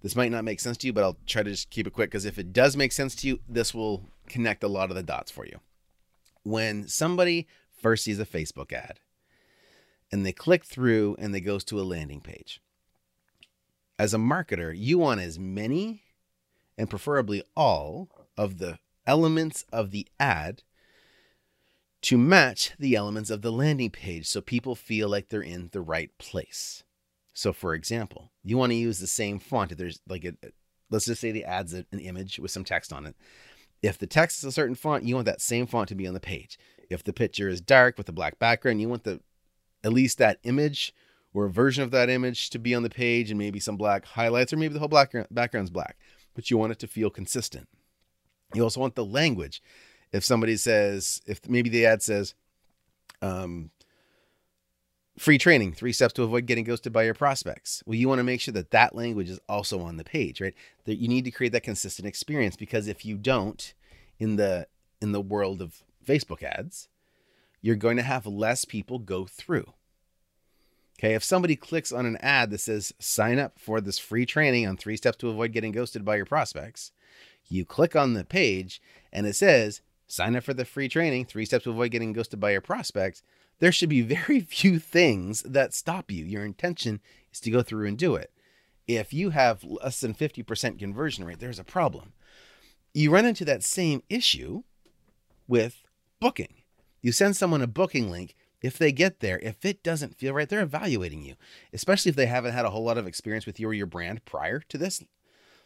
this 0.00 0.16
might 0.16 0.32
not 0.32 0.44
make 0.44 0.60
sense 0.60 0.76
to 0.78 0.86
you, 0.86 0.92
but 0.92 1.04
I'll 1.04 1.18
try 1.26 1.42
to 1.42 1.50
just 1.50 1.70
keep 1.70 1.86
it 1.86 1.92
quick 1.92 2.10
because 2.10 2.24
if 2.24 2.38
it 2.38 2.52
does 2.52 2.76
make 2.76 2.92
sense 2.92 3.14
to 3.16 3.28
you, 3.28 3.40
this 3.48 3.74
will 3.74 4.08
connect 4.26 4.64
a 4.64 4.68
lot 4.68 4.90
of 4.90 4.96
the 4.96 5.02
dots 5.02 5.30
for 5.30 5.46
you. 5.46 5.60
When 6.42 6.88
somebody 6.88 7.46
first 7.70 8.04
sees 8.04 8.18
a 8.18 8.26
Facebook 8.26 8.72
ad 8.72 8.98
and 10.10 10.26
they 10.26 10.32
click 10.32 10.64
through 10.64 11.16
and 11.18 11.32
they 11.32 11.40
goes 11.40 11.62
to 11.64 11.80
a 11.80 11.82
landing 11.82 12.20
page, 12.20 12.60
as 14.02 14.12
a 14.12 14.18
marketer, 14.18 14.74
you 14.76 14.98
want 14.98 15.20
as 15.20 15.38
many 15.38 16.02
and 16.76 16.90
preferably 16.90 17.40
all 17.56 18.08
of 18.36 18.58
the 18.58 18.80
elements 19.06 19.64
of 19.72 19.92
the 19.92 20.08
ad 20.18 20.64
to 22.00 22.18
match 22.18 22.72
the 22.80 22.96
elements 22.96 23.30
of 23.30 23.42
the 23.42 23.52
landing 23.52 23.90
page 23.90 24.26
so 24.26 24.40
people 24.40 24.74
feel 24.74 25.08
like 25.08 25.28
they're 25.28 25.40
in 25.40 25.68
the 25.70 25.80
right 25.80 26.10
place. 26.18 26.82
So, 27.32 27.52
for 27.52 27.74
example, 27.74 28.32
you 28.42 28.58
want 28.58 28.72
to 28.72 28.76
use 28.76 28.98
the 28.98 29.06
same 29.06 29.38
font. 29.38 29.70
If 29.70 29.78
there's 29.78 30.00
like 30.08 30.24
a, 30.24 30.34
let's 30.90 31.06
just 31.06 31.20
say 31.20 31.30
the 31.30 31.44
ad's 31.44 31.72
an 31.72 31.86
image 31.92 32.40
with 32.40 32.50
some 32.50 32.64
text 32.64 32.92
on 32.92 33.06
it. 33.06 33.14
If 33.82 33.98
the 33.98 34.08
text 34.08 34.38
is 34.38 34.44
a 34.44 34.50
certain 34.50 34.74
font, 34.74 35.04
you 35.04 35.14
want 35.14 35.26
that 35.26 35.40
same 35.40 35.68
font 35.68 35.88
to 35.90 35.94
be 35.94 36.08
on 36.08 36.14
the 36.14 36.18
page. 36.18 36.58
If 36.90 37.04
the 37.04 37.12
picture 37.12 37.48
is 37.48 37.60
dark 37.60 37.98
with 37.98 38.08
a 38.08 38.12
black 38.12 38.40
background, 38.40 38.80
you 38.80 38.88
want 38.88 39.04
the 39.04 39.20
at 39.84 39.92
least 39.92 40.18
that 40.18 40.40
image 40.42 40.92
or 41.34 41.46
a 41.46 41.50
version 41.50 41.82
of 41.82 41.90
that 41.90 42.10
image 42.10 42.50
to 42.50 42.58
be 42.58 42.74
on 42.74 42.82
the 42.82 42.90
page 42.90 43.30
and 43.30 43.38
maybe 43.38 43.58
some 43.58 43.76
black 43.76 44.04
highlights 44.04 44.52
or 44.52 44.56
maybe 44.56 44.74
the 44.74 44.80
whole 44.80 44.88
black 44.88 45.12
background's 45.30 45.70
black 45.70 45.96
but 46.34 46.50
you 46.50 46.58
want 46.58 46.72
it 46.72 46.78
to 46.80 46.86
feel 46.86 47.10
consistent. 47.10 47.68
You 48.54 48.62
also 48.62 48.80
want 48.80 48.94
the 48.94 49.04
language. 49.04 49.62
If 50.12 50.24
somebody 50.24 50.56
says, 50.56 51.22
if 51.26 51.48
maybe 51.48 51.70
the 51.70 51.86
ad 51.86 52.02
says, 52.02 52.34
um, 53.20 53.70
free 55.18 55.38
training, 55.38 55.72
three 55.72 55.92
steps 55.92 56.14
to 56.14 56.22
avoid 56.22 56.46
getting 56.46 56.64
ghosted 56.64 56.92
by 56.92 57.04
your 57.04 57.14
prospects. 57.14 57.82
Well, 57.86 57.96
you 57.96 58.08
want 58.08 58.18
to 58.18 58.24
make 58.24 58.40
sure 58.40 58.52
that 58.52 58.70
that 58.72 58.94
language 58.94 59.30
is 59.30 59.40
also 59.48 59.80
on 59.80 59.96
the 59.96 60.04
page, 60.04 60.40
right? 60.40 60.54
That 60.84 60.96
you 60.96 61.08
need 61.08 61.24
to 61.24 61.30
create 61.30 61.52
that 61.52 61.62
consistent 61.62 62.06
experience 62.06 62.56
because 62.56 62.88
if 62.88 63.04
you 63.04 63.16
don't, 63.16 63.72
in 64.18 64.36
the 64.36 64.66
in 65.00 65.12
the 65.12 65.20
world 65.20 65.60
of 65.60 65.82
Facebook 66.06 66.42
ads, 66.42 66.88
you're 67.60 67.76
going 67.76 67.96
to 67.96 68.02
have 68.02 68.26
less 68.26 68.64
people 68.64 68.98
go 68.98 69.26
through. 69.26 69.72
Okay, 71.02 71.14
if 71.14 71.24
somebody 71.24 71.56
clicks 71.56 71.90
on 71.90 72.06
an 72.06 72.16
ad 72.18 72.50
that 72.50 72.60
says 72.60 72.94
sign 73.00 73.40
up 73.40 73.58
for 73.58 73.80
this 73.80 73.98
free 73.98 74.24
training 74.24 74.68
on 74.68 74.76
three 74.76 74.96
steps 74.96 75.16
to 75.18 75.30
avoid 75.30 75.50
getting 75.50 75.72
ghosted 75.72 76.04
by 76.04 76.14
your 76.14 76.26
prospects, 76.26 76.92
you 77.48 77.64
click 77.64 77.96
on 77.96 78.14
the 78.14 78.22
page 78.22 78.80
and 79.12 79.26
it 79.26 79.34
says 79.34 79.80
sign 80.06 80.36
up 80.36 80.44
for 80.44 80.54
the 80.54 80.64
free 80.64 80.88
training, 80.88 81.24
three 81.24 81.44
steps 81.44 81.64
to 81.64 81.70
avoid 81.70 81.90
getting 81.90 82.12
ghosted 82.12 82.38
by 82.38 82.52
your 82.52 82.60
prospects. 82.60 83.24
There 83.58 83.72
should 83.72 83.88
be 83.88 84.02
very 84.02 84.38
few 84.48 84.78
things 84.78 85.42
that 85.42 85.74
stop 85.74 86.08
you. 86.08 86.24
Your 86.24 86.44
intention 86.44 87.00
is 87.32 87.40
to 87.40 87.50
go 87.50 87.62
through 87.62 87.88
and 87.88 87.98
do 87.98 88.14
it. 88.14 88.30
If 88.86 89.12
you 89.12 89.30
have 89.30 89.64
less 89.64 90.00
than 90.00 90.14
50% 90.14 90.78
conversion 90.78 91.24
rate, 91.24 91.40
there's 91.40 91.58
a 91.58 91.64
problem. 91.64 92.12
You 92.94 93.10
run 93.10 93.26
into 93.26 93.44
that 93.46 93.64
same 93.64 94.04
issue 94.08 94.62
with 95.48 95.82
booking. 96.20 96.62
You 97.00 97.10
send 97.10 97.36
someone 97.36 97.62
a 97.62 97.66
booking 97.66 98.08
link 98.08 98.36
if 98.62 98.78
they 98.78 98.92
get 98.92 99.20
there, 99.20 99.38
if 99.40 99.64
it 99.64 99.82
doesn't 99.82 100.16
feel 100.16 100.32
right, 100.32 100.48
they're 100.48 100.60
evaluating 100.60 101.22
you, 101.22 101.34
especially 101.72 102.10
if 102.10 102.16
they 102.16 102.26
haven't 102.26 102.52
had 102.52 102.64
a 102.64 102.70
whole 102.70 102.84
lot 102.84 102.98
of 102.98 103.06
experience 103.06 103.46
with 103.46 103.58
you 103.58 103.68
or 103.68 103.74
your 103.74 103.86
brand 103.86 104.24
prior 104.24 104.60
to 104.60 104.78
this. 104.78 105.02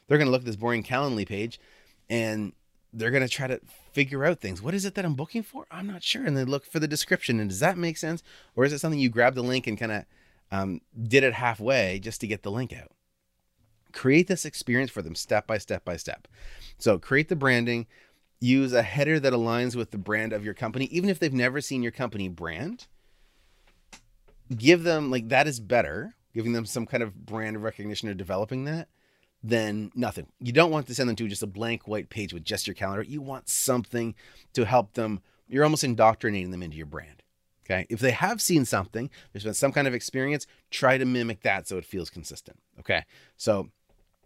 They're 0.09 0.19
going 0.19 0.27
to 0.27 0.33
look 0.33 0.43
at 0.43 0.47
this 0.47 0.57
boring 0.57 0.83
Calendly 0.83 1.27
page 1.27 1.61
and 2.09 2.53
they're 2.93 3.11
going 3.11 3.23
to 3.23 3.29
try 3.29 3.47
to 3.47 3.61
figure 3.93 4.25
out 4.25 4.41
things. 4.41 4.63
What 4.63 4.75
is 4.75 4.85
it 4.85 4.95
that 4.95 5.05
I'm 5.05 5.15
booking 5.15 5.43
for? 5.43 5.67
I'm 5.71 5.87
not 5.87 6.03
sure. 6.03 6.25
And 6.25 6.37
they 6.37 6.45
look 6.45 6.65
for 6.65 6.79
the 6.79 6.89
description. 6.89 7.41
And 7.41 7.51
does 7.51 7.61
that 7.61 7.77
make 7.77 7.97
sense? 7.97 8.23
Or 8.55 8.65
is 8.65 8.73
it 8.73 8.79
something 8.79 9.01
you 9.01 9.09
grab 9.09 9.35
the 9.35 9.43
link 9.43 9.67
and 9.67 9.79
kind 9.79 9.93
of 9.93 10.05
um, 10.51 10.81
did 11.01 11.25
it 11.25 11.35
halfway 11.35 11.99
just 11.99 12.21
to 12.21 12.27
get 12.27 12.43
the 12.43 12.51
link 12.51 12.73
out? 12.73 12.93
Create 13.93 14.29
this 14.29 14.45
experience 14.45 14.91
for 14.91 15.03
them 15.03 15.15
step 15.15 15.47
by 15.47 15.59
step 15.59 15.85
by 15.85 15.97
step. 15.97 16.29
So 16.79 16.99
create 16.99 17.29
the 17.29 17.37
branding, 17.37 17.87
use 18.41 18.73
a 18.73 18.83
header 18.83 19.19
that 19.21 19.33
aligns 19.33 19.75
with 19.75 19.91
the 19.91 19.99
brand 19.99 20.33
of 20.33 20.45
your 20.45 20.55
company, 20.55 20.87
even 20.87 21.09
if 21.09 21.19
they've 21.19 21.33
never 21.33 21.61
seen 21.61 21.83
your 21.83 21.93
company 21.93 22.29
brand. 22.29 22.87
Give 24.55 24.83
them 24.83 25.11
like 25.11 25.29
that 25.29 25.47
is 25.47 25.59
better, 25.59 26.15
giving 26.35 26.53
them 26.53 26.67
some 26.67 26.87
kind 26.87 27.03
of 27.03 27.27
brand 27.27 27.63
recognition 27.63 28.09
or 28.09 28.15
developing 28.15 28.65
that 28.65 28.89
than 29.43 29.91
nothing. 29.95 30.27
You 30.41 30.53
don't 30.53 30.71
want 30.71 30.87
to 30.87 30.95
send 30.95 31.09
them 31.09 31.17
to 31.17 31.29
just 31.29 31.43
a 31.43 31.49
blank 31.49 31.89
white 31.89 32.11
page 32.11 32.33
with 32.33 32.45
just 32.45 32.67
your 32.67 32.75
calendar. 32.75 33.03
You 33.03 33.21
want 33.21 33.49
something 33.49 34.15
to 34.53 34.65
help 34.65 34.95
them. 34.95 35.21
You're 35.49 35.65
almost 35.65 35.85
indoctrinating 35.85 36.51
them 36.51 36.63
into 36.63 36.77
your 36.77 36.87
brand. 36.87 37.23
Okay. 37.65 37.87
If 37.91 37.99
they 37.99 38.13
have 38.13 38.41
seen 38.41 38.65
something, 38.65 39.11
there's 39.33 39.45
been 39.45 39.55
some 39.55 39.73
kind 39.73 39.89
of 39.89 39.95
experience, 39.95 40.47
try 40.71 40.99
to 40.99 41.05
mimic 41.05 41.43
that 41.43 41.67
so 41.67 41.77
it 41.79 41.85
feels 41.85 42.11
consistent. 42.11 42.59
Okay. 42.79 43.05
So 43.37 43.71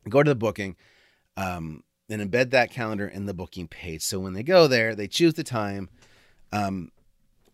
go 0.08 0.22
to 0.22 0.30
the 0.30 0.34
booking. 0.34 0.76
Um, 1.36 1.82
then 2.10 2.28
embed 2.28 2.50
that 2.50 2.70
calendar 2.70 3.06
in 3.06 3.26
the 3.26 3.34
booking 3.34 3.68
page. 3.68 4.02
So 4.02 4.18
when 4.18 4.32
they 4.32 4.42
go 4.42 4.66
there, 4.66 4.94
they 4.94 5.06
choose 5.06 5.34
the 5.34 5.44
time. 5.44 5.88
Um, 6.52 6.90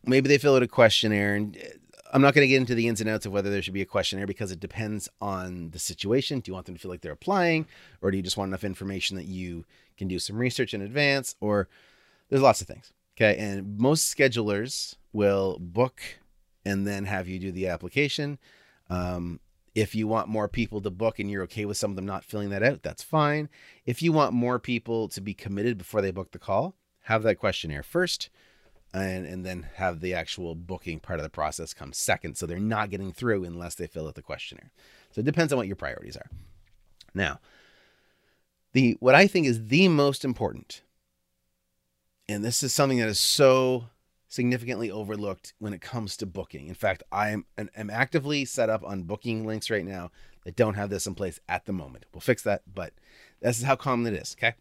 maybe 0.05 0.29
they 0.29 0.39
fill 0.39 0.57
out 0.57 0.63
a 0.63 0.69
questionnaire. 0.69 1.35
And 1.35 1.57
uh, 1.57 1.69
I'm 2.13 2.23
not 2.23 2.35
going 2.35 2.45
to 2.45 2.49
get 2.49 2.57
into 2.57 2.75
the 2.75 2.89
ins 2.89 3.01
and 3.01 3.11
outs 3.11 3.27
of 3.27 3.33
whether 3.33 3.51
there 3.51 3.61
should 3.61 3.75
be 3.75 3.83
a 3.83 3.87
questionnaire 3.87 4.27
because 4.27 4.51
it 4.51 4.61
depends 4.61 5.09
on 5.21 5.71
the 5.71 5.79
situation. 5.79 6.41
Do 6.41 6.51
you 6.51 6.55
want 6.55 6.67
them 6.67 6.77
to 6.77 6.81
feel 6.81 6.91
like 6.91 7.03
they're 7.03 7.13
applying, 7.13 7.67
or 8.01 8.11
do 8.11 8.17
you 8.17 8.23
just 8.23 8.37
want 8.37 8.49
enough 8.49 8.65
information 8.65 9.17
that 9.17 9.27
you 9.27 9.65
can 9.99 10.09
do 10.09 10.19
some 10.19 10.37
research 10.37 10.73
in 10.73 10.81
advance? 10.81 11.35
Or 11.41 11.69
there's 12.31 12.43
lots 12.43 12.61
of 12.61 12.67
things. 12.67 12.93
Okay. 13.17 13.37
And 13.39 13.79
most 13.79 14.15
schedulers 14.15 14.97
will 15.13 15.59
book 15.61 16.01
and 16.65 16.87
then 16.87 17.05
have 17.05 17.29
you 17.29 17.39
do 17.39 17.53
the 17.53 17.69
application. 17.69 18.39
Um, 18.91 19.41
if 19.77 19.95
you 19.95 20.09
want 20.09 20.27
more 20.27 20.49
people 20.49 20.81
to 20.81 20.91
book 20.91 21.19
and 21.19 21.31
you're 21.31 21.43
okay 21.43 21.67
with 21.67 21.77
some 21.77 21.91
of 21.91 21.97
them 21.97 22.07
not 22.07 22.25
filling 22.25 22.49
that 22.49 22.63
out, 22.63 22.83
that's 22.83 23.03
fine. 23.03 23.51
If 23.85 24.01
you 24.01 24.11
want 24.11 24.33
more 24.33 24.59
people 24.59 25.07
to 25.09 25.21
be 25.21 25.35
committed 25.35 25.77
before 25.77 26.01
they 26.01 26.11
book 26.11 26.33
the 26.33 26.39
call, 26.39 26.75
have 27.03 27.23
that 27.25 27.39
questionnaire 27.39 27.83
first 27.83 28.31
and, 28.95 29.27
and 29.27 29.45
then 29.45 29.69
have 29.75 30.01
the 30.01 30.15
actual 30.15 30.55
booking 30.55 30.99
part 30.99 31.19
of 31.19 31.25
the 31.25 31.29
process 31.31 31.75
come 31.75 31.93
second. 31.93 32.39
So 32.39 32.47
they're 32.47 32.59
not 32.59 32.89
getting 32.89 33.13
through 33.13 33.45
unless 33.45 33.75
they 33.75 33.87
fill 33.87 34.09
out 34.09 34.15
the 34.15 34.23
questionnaire. 34.23 34.73
So 35.11 35.21
it 35.21 35.27
depends 35.27 35.53
on 35.53 35.59
what 35.59 35.67
your 35.67 35.77
priorities 35.77 36.17
are. 36.17 36.31
Now, 37.15 37.39
the 38.73 38.97
what 39.01 39.15
I 39.15 39.27
think 39.27 39.47
is 39.47 39.67
the 39.67 39.89
most 39.89 40.25
important, 40.25 40.81
and 42.31 42.43
this 42.43 42.63
is 42.63 42.73
something 42.73 42.99
that 42.99 43.09
is 43.09 43.21
so 43.21 43.89
significantly 44.29 44.91
overlooked 44.91 45.55
when 45.59 45.73
it 45.73 45.81
comes 45.81 46.17
to 46.17 46.27
booking. 46.27 46.69
In 46.69 46.75
fact, 46.75 47.03
I 47.13 47.31
am 47.31 47.47
am 47.57 47.91
actively 47.91 48.45
set 48.45 48.71
up 48.71 48.83
on 48.85 49.03
booking 49.03 49.47
links 49.47 49.71
right 49.71 49.85
now 49.85 50.11
that 50.45 50.57
don't 50.57 50.75
have 50.75 50.91
this 50.91 51.07
in 51.07 51.15
place 51.15 51.41
at 51.49 51.67
the 51.67 51.73
moment. 51.73 52.07
We'll 52.13 52.21
fix 52.21 52.43
that, 52.43 52.63
but 52.73 52.93
this 53.41 53.59
is 53.59 53.65
how 53.65 53.77
common 53.77 54.15
it 54.15 54.21
is. 54.21 54.37
Okay. 54.39 54.55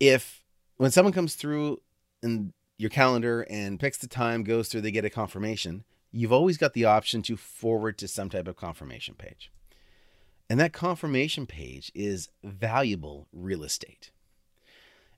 If 0.00 0.42
when 0.76 0.90
someone 0.90 1.12
comes 1.12 1.34
through 1.34 1.80
in 2.22 2.52
your 2.78 2.90
calendar 2.90 3.46
and 3.48 3.78
picks 3.78 3.98
the 3.98 4.08
time, 4.08 4.42
goes 4.42 4.68
through, 4.68 4.80
they 4.80 4.90
get 4.90 5.04
a 5.04 5.10
confirmation, 5.10 5.84
you've 6.10 6.32
always 6.32 6.58
got 6.58 6.72
the 6.72 6.84
option 6.84 7.22
to 7.22 7.36
forward 7.36 7.98
to 7.98 8.08
some 8.08 8.28
type 8.28 8.48
of 8.48 8.56
confirmation 8.56 9.14
page. 9.14 9.50
And 10.50 10.58
that 10.60 10.72
confirmation 10.72 11.46
page 11.46 11.90
is 11.94 12.28
valuable 12.42 13.28
real 13.32 13.62
estate. 13.62 14.10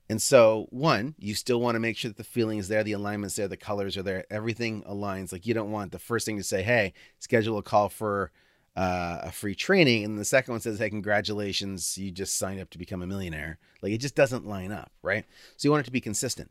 And 0.09 0.21
so, 0.21 0.67
one, 0.71 1.15
you 1.19 1.35
still 1.35 1.61
want 1.61 1.77
to 1.77 1.81
make 1.81 1.97
sure 1.97 2.11
that 2.11 2.19
the 2.19 2.25
feeling 2.25 2.59
is 2.59 2.69
there, 2.69 2.85
the 2.85 2.93
alignment's 2.93 3.37
there, 3.37 3.49
the 3.49 3.57
colors 3.57 3.97
are 3.97 4.03
there, 4.03 4.25
everything 4.31 4.83
aligns. 4.83 5.33
Like 5.33 5.47
you 5.47 5.55
don't 5.55 5.71
want 5.71 5.93
the 5.93 5.99
first 5.99 6.27
thing 6.27 6.37
to 6.37 6.43
say, 6.43 6.63
"Hey, 6.63 6.93
schedule 7.21 7.57
a 7.57 7.63
call 7.63 7.89
for 7.89 8.31
uh, 8.77 9.21
a 9.23 9.33
free 9.33 9.55
training," 9.55 10.05
and 10.05 10.19
the 10.19 10.25
second 10.25 10.53
one 10.53 10.61
says, 10.61 10.79
"Hey, 10.79 10.91
congratulations, 10.91 11.97
you 11.97 12.11
just 12.11 12.37
signed 12.37 12.61
up 12.61 12.69
to 12.71 12.79
become 12.79 13.01
a 13.01 13.07
millionaire." 13.07 13.59
Like 13.81 13.93
it 13.93 13.99
just 13.99 14.15
doesn't 14.15 14.47
line 14.47 14.73
up, 14.73 14.93
right? 15.03 15.25
So 15.57 15.67
you 15.67 15.71
want 15.71 15.83
it 15.83 15.87
to 15.87 15.91
be 15.91 16.03
consistent. 16.03 16.51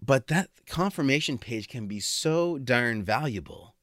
But 0.00 0.28
that 0.28 0.50
confirmation 0.66 1.38
page 1.38 1.68
can 1.68 1.86
be 1.86 2.00
so 2.00 2.58
darn 2.58 3.02
valuable 3.02 3.74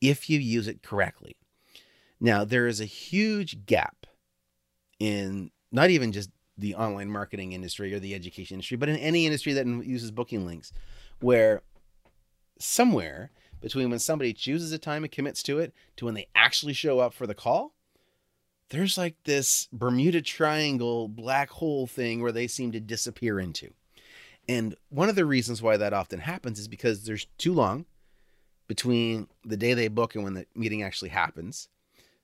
if 0.00 0.30
you 0.30 0.38
use 0.38 0.66
it 0.66 0.82
correctly. 0.82 1.36
Now, 2.20 2.44
there 2.44 2.66
is 2.66 2.80
a 2.80 2.86
huge 2.86 3.66
gap 3.66 4.06
in 4.98 5.50
not 5.72 5.90
even 5.90 6.12
just 6.12 6.30
the 6.60 6.74
online 6.74 7.10
marketing 7.10 7.52
industry 7.52 7.92
or 7.94 7.98
the 7.98 8.14
education 8.14 8.54
industry, 8.54 8.76
but 8.76 8.88
in 8.88 8.96
any 8.96 9.26
industry 9.26 9.52
that 9.54 9.66
uses 9.66 10.10
booking 10.10 10.46
links, 10.46 10.72
where 11.20 11.62
somewhere 12.58 13.30
between 13.60 13.90
when 13.90 13.98
somebody 13.98 14.32
chooses 14.32 14.72
a 14.72 14.78
time 14.78 15.04
and 15.04 15.12
commits 15.12 15.42
to 15.42 15.58
it 15.58 15.72
to 15.96 16.04
when 16.04 16.14
they 16.14 16.28
actually 16.34 16.72
show 16.72 16.98
up 16.98 17.12
for 17.12 17.26
the 17.26 17.34
call, 17.34 17.74
there's 18.70 18.96
like 18.96 19.16
this 19.24 19.68
Bermuda 19.72 20.22
Triangle 20.22 21.08
black 21.08 21.50
hole 21.50 21.86
thing 21.86 22.22
where 22.22 22.32
they 22.32 22.46
seem 22.46 22.72
to 22.72 22.80
disappear 22.80 23.40
into. 23.40 23.70
And 24.48 24.74
one 24.88 25.08
of 25.08 25.16
the 25.16 25.24
reasons 25.24 25.62
why 25.62 25.76
that 25.76 25.92
often 25.92 26.20
happens 26.20 26.58
is 26.58 26.68
because 26.68 27.04
there's 27.04 27.26
too 27.38 27.52
long 27.52 27.86
between 28.66 29.28
the 29.44 29.56
day 29.56 29.74
they 29.74 29.88
book 29.88 30.14
and 30.14 30.24
when 30.24 30.34
the 30.34 30.46
meeting 30.54 30.82
actually 30.82 31.10
happens. 31.10 31.68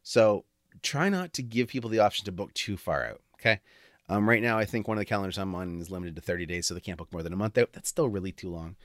So 0.02 0.45
try 0.83 1.09
not 1.09 1.33
to 1.35 1.43
give 1.43 1.69
people 1.69 1.90
the 1.90 1.99
option 1.99 2.25
to 2.25 2.33
book 2.33 2.55
too 2.55 2.76
far 2.76 3.05
out. 3.05 3.21
Okay. 3.35 3.61
Um, 4.08 4.28
right 4.28 4.42
now, 4.42 4.58
I 4.58 4.64
think 4.64 4.86
one 4.86 4.96
of 4.96 5.00
the 5.00 5.06
calendars 5.06 5.38
I'm 5.38 5.54
on 5.54 5.80
is 5.80 5.90
limited 5.90 6.14
to 6.16 6.22
30 6.22 6.46
days, 6.46 6.66
so 6.66 6.75
they 6.75 6.80
can't 6.80 6.98
book 6.98 7.12
more 7.12 7.22
than 7.22 7.32
a 7.32 7.36
month. 7.36 7.54
That's 7.54 7.88
still 7.88 8.08
really 8.08 8.32
too 8.32 8.50
long. 8.50 8.76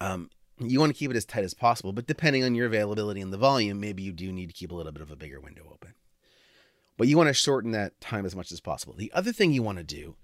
Um, 0.00 0.30
you 0.58 0.80
want 0.80 0.92
to 0.92 0.98
keep 0.98 1.10
it 1.10 1.16
as 1.16 1.24
tight 1.24 1.44
as 1.44 1.54
possible, 1.54 1.92
but 1.92 2.06
depending 2.06 2.44
on 2.44 2.54
your 2.54 2.66
availability 2.66 3.20
and 3.20 3.32
the 3.32 3.38
volume, 3.38 3.80
maybe 3.80 4.02
you 4.02 4.12
do 4.12 4.32
need 4.32 4.48
to 4.48 4.52
keep 4.52 4.72
a 4.72 4.74
little 4.74 4.92
bit 4.92 5.02
of 5.02 5.10
a 5.10 5.16
bigger 5.16 5.40
window 5.40 5.62
open. 5.72 5.94
But 6.98 7.08
you 7.08 7.16
want 7.16 7.28
to 7.28 7.34
shorten 7.34 7.70
that 7.70 7.98
time 8.00 8.26
as 8.26 8.36
much 8.36 8.52
as 8.52 8.60
possible. 8.60 8.94
The 8.94 9.12
other 9.14 9.32
thing 9.32 9.52
you 9.52 9.62
want 9.62 9.78
to 9.78 9.84
do, 9.84 10.16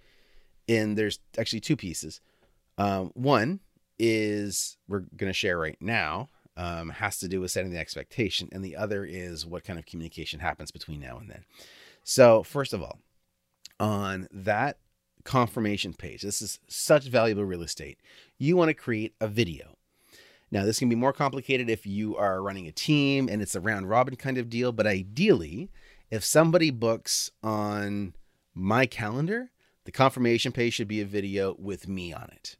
and 0.68 0.98
there's 0.98 1.20
actually 1.38 1.60
two 1.60 1.76
pieces. 1.76 2.20
Um, 2.76 3.12
one 3.14 3.60
is 3.98 4.76
we're 4.88 5.04
going 5.16 5.30
to 5.30 5.32
share 5.32 5.58
right 5.58 5.78
now, 5.80 6.28
um, 6.56 6.90
has 6.90 7.18
to 7.20 7.28
do 7.28 7.40
with 7.40 7.50
setting 7.50 7.70
the 7.70 7.78
expectation, 7.78 8.48
and 8.52 8.62
the 8.64 8.76
other 8.76 9.04
is 9.04 9.46
what 9.46 9.64
kind 9.64 9.78
of 9.78 9.86
communication 9.86 10.40
happens 10.40 10.70
between 10.70 11.00
now 11.00 11.16
and 11.18 11.30
then. 11.30 11.44
So, 12.04 12.42
first 12.42 12.74
of 12.74 12.82
all, 12.82 12.98
on 13.78 14.28
that 14.32 14.78
confirmation 15.24 15.92
page, 15.92 16.22
this 16.22 16.40
is 16.40 16.58
such 16.68 17.04
valuable 17.04 17.44
real 17.44 17.62
estate. 17.62 17.98
You 18.38 18.56
want 18.56 18.68
to 18.68 18.74
create 18.74 19.14
a 19.20 19.28
video. 19.28 19.76
Now, 20.50 20.64
this 20.64 20.78
can 20.78 20.88
be 20.88 20.94
more 20.94 21.12
complicated 21.12 21.68
if 21.68 21.86
you 21.86 22.16
are 22.16 22.40
running 22.40 22.68
a 22.68 22.72
team 22.72 23.28
and 23.28 23.42
it's 23.42 23.54
a 23.54 23.60
round 23.60 23.88
robin 23.88 24.16
kind 24.16 24.38
of 24.38 24.48
deal, 24.48 24.72
but 24.72 24.86
ideally, 24.86 25.70
if 26.10 26.24
somebody 26.24 26.70
books 26.70 27.30
on 27.42 28.14
my 28.54 28.86
calendar, 28.86 29.50
the 29.84 29.92
confirmation 29.92 30.52
page 30.52 30.74
should 30.74 30.88
be 30.88 31.00
a 31.00 31.06
video 31.06 31.56
with 31.58 31.88
me 31.88 32.12
on 32.12 32.30
it. 32.32 32.56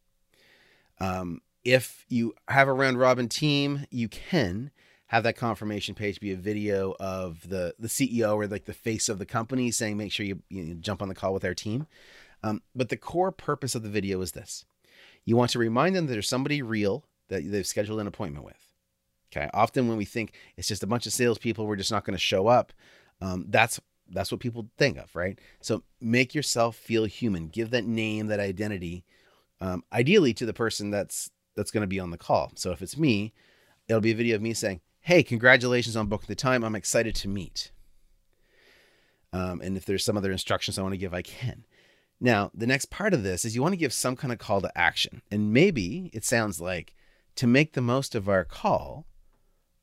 Um, 0.99 1.41
if 1.65 2.05
you 2.09 2.35
have 2.49 2.69
a 2.69 2.73
round 2.73 2.99
robin 2.99 3.29
team, 3.29 3.87
you 3.91 4.09
can 4.09 4.71
have 5.09 5.23
that 5.23 5.37
confirmation 5.37 5.95
page 5.95 6.21
be 6.21 6.33
a 6.33 6.37
video 6.37 6.95
of 6.99 7.49
the 7.49 7.75
the 7.79 7.89
CEO 7.89 8.35
or 8.35 8.47
like 8.47 8.65
the 8.65 8.75
face 8.75 9.09
of 9.09 9.19
the 9.19 9.27
company 9.27 9.71
saying, 9.71 9.97
make 9.97 10.13
sure 10.13 10.27
you, 10.27 10.43
you 10.49 10.75
jump 10.75 11.03
on 11.03 11.09
the 11.09 11.15
call 11.15 11.33
with 11.33 11.45
our 11.45 11.55
team. 11.55 11.87
Um, 12.43 12.63
but 12.75 12.89
the 12.89 12.97
core 12.97 13.33
purpose 13.33 13.75
of 13.75 13.83
the 13.83 13.89
video 13.89 14.21
is 14.21 14.33
this: 14.33 14.65
you 15.25 15.37
want 15.37 15.51
to 15.53 15.59
remind 15.59 15.95
them 15.95 16.07
that 16.07 16.13
there's 16.13 16.29
somebody 16.29 16.63
real 16.63 17.05
that 17.29 17.51
they've 17.51 17.67
scheduled 17.67 18.01
an 18.01 18.07
appointment 18.07 18.45
with. 18.45 18.73
Okay. 19.33 19.49
Often 19.53 19.89
when 19.89 19.97
we 19.97 20.05
think 20.05 20.33
it's 20.57 20.69
just 20.69 20.83
a 20.83 20.87
bunch 20.87 21.07
of 21.07 21.13
salespeople, 21.13 21.67
we're 21.67 21.77
just 21.77 21.91
not 21.91 22.05
going 22.05 22.15
to 22.15 22.21
show 22.21 22.47
up. 22.47 22.73
Um, 23.21 23.47
that's 23.49 23.81
that's 24.09 24.31
what 24.31 24.41
people 24.41 24.69
think 24.79 24.99
of, 24.99 25.15
right? 25.17 25.39
So 25.61 25.83
make 26.01 26.35
yourself 26.35 26.77
feel 26.77 27.05
human. 27.07 27.49
Give 27.49 27.71
that 27.71 27.85
name, 27.85 28.29
that 28.29 28.39
identity, 28.39 29.05
um, 29.61 29.83
ideally 29.93 30.33
to 30.35 30.47
the 30.47 30.53
person 30.53 30.91
that's 30.91 31.31
that's 31.55 31.71
going 31.71 31.83
to 31.83 31.89
be 31.89 32.01
on 32.01 32.11
the 32.11 32.19
call. 32.19 32.53
So 32.55 32.71
if 32.71 32.83
it's 32.83 32.97
me, 32.97 33.33
it'll 33.89 34.01
be 34.01 34.13
a 34.13 34.17
video 34.17 34.37
of 34.37 34.43
me 34.43 34.53
saying, 34.53 34.81
hey, 35.07 35.23
congratulations 35.23 35.95
on 35.95 36.09
booking 36.09 36.27
the 36.27 36.35
time. 36.35 36.65
I'm 36.65 36.75
excited 36.75 37.15
to 37.15 37.29
meet. 37.29 37.71
Um, 39.33 39.61
and 39.61 39.77
if 39.77 39.85
there's 39.85 40.05
some 40.05 40.17
other 40.17 40.33
instructions 40.33 40.77
I 40.77 40.83
want 40.83 40.95
to 40.95 40.99
give, 40.99 41.15
I 41.15 41.23
can. 41.23 41.65
Now, 42.21 42.51
the 42.53 42.67
next 42.67 42.91
part 42.91 43.15
of 43.15 43.23
this 43.23 43.45
is 43.45 43.55
you 43.55 43.63
want 43.63 43.73
to 43.73 43.79
give 43.79 43.93
some 43.93 44.17
kind 44.17 44.33
of 44.33 44.41
call 44.41 44.61
to 44.63 44.77
action. 44.77 45.23
And 45.31 45.53
maybe 45.53 46.11
it 46.13 46.25
sounds 46.25 46.61
like 46.61 46.93
to 47.37 47.47
make 47.47 47.75
the 47.75 47.81
most 47.81 48.17
of 48.17 48.29
our 48.29 48.45
call, 48.45 49.07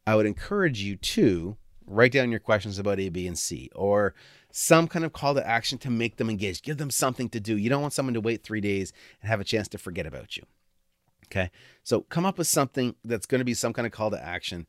I 0.06 0.15
would 0.15 0.25
encourage 0.25 0.82
you 0.82 0.98
to 0.98 1.56
write 1.88 2.12
down 2.12 2.30
your 2.30 2.42
questions 2.42 2.77
about 2.77 3.00
A, 3.00 3.08
B, 3.08 3.25
and 3.25 3.39
C, 3.39 3.70
or 3.74 4.13
some 4.51 4.89
kind 4.89 5.06
of 5.06 5.13
call 5.13 5.36
to 5.36 5.48
action 5.48 5.77
to 5.80 5.89
make 5.89 6.18
them 6.18 6.30
engaged. 6.30 6.65
Give 6.65 6.77
them 6.77 6.92
something 6.92 7.30
to 7.30 7.39
do. 7.39 7.56
You 7.56 7.70
don't 7.70 7.82
want 7.82 7.94
someone 7.94 8.15
to 8.15 8.20
wait 8.20 8.44
three 8.44 8.60
days 8.60 8.92
and 9.22 9.30
have 9.30 9.39
a 9.39 9.46
chance 9.46 9.70
to 9.70 9.77
forget 9.77 10.06
about 10.06 10.36
you. 10.36 10.44
Okay. 11.27 11.50
So 11.82 12.01
come 12.01 12.25
up 12.25 12.38
with 12.38 12.48
something 12.48 12.96
that's 13.06 13.25
going 13.25 13.39
to 13.39 13.46
be 13.46 13.53
some 13.53 13.72
kind 13.72 13.86
of 13.86 13.94
call 13.94 14.12
to 14.12 14.22
action. 14.22 14.68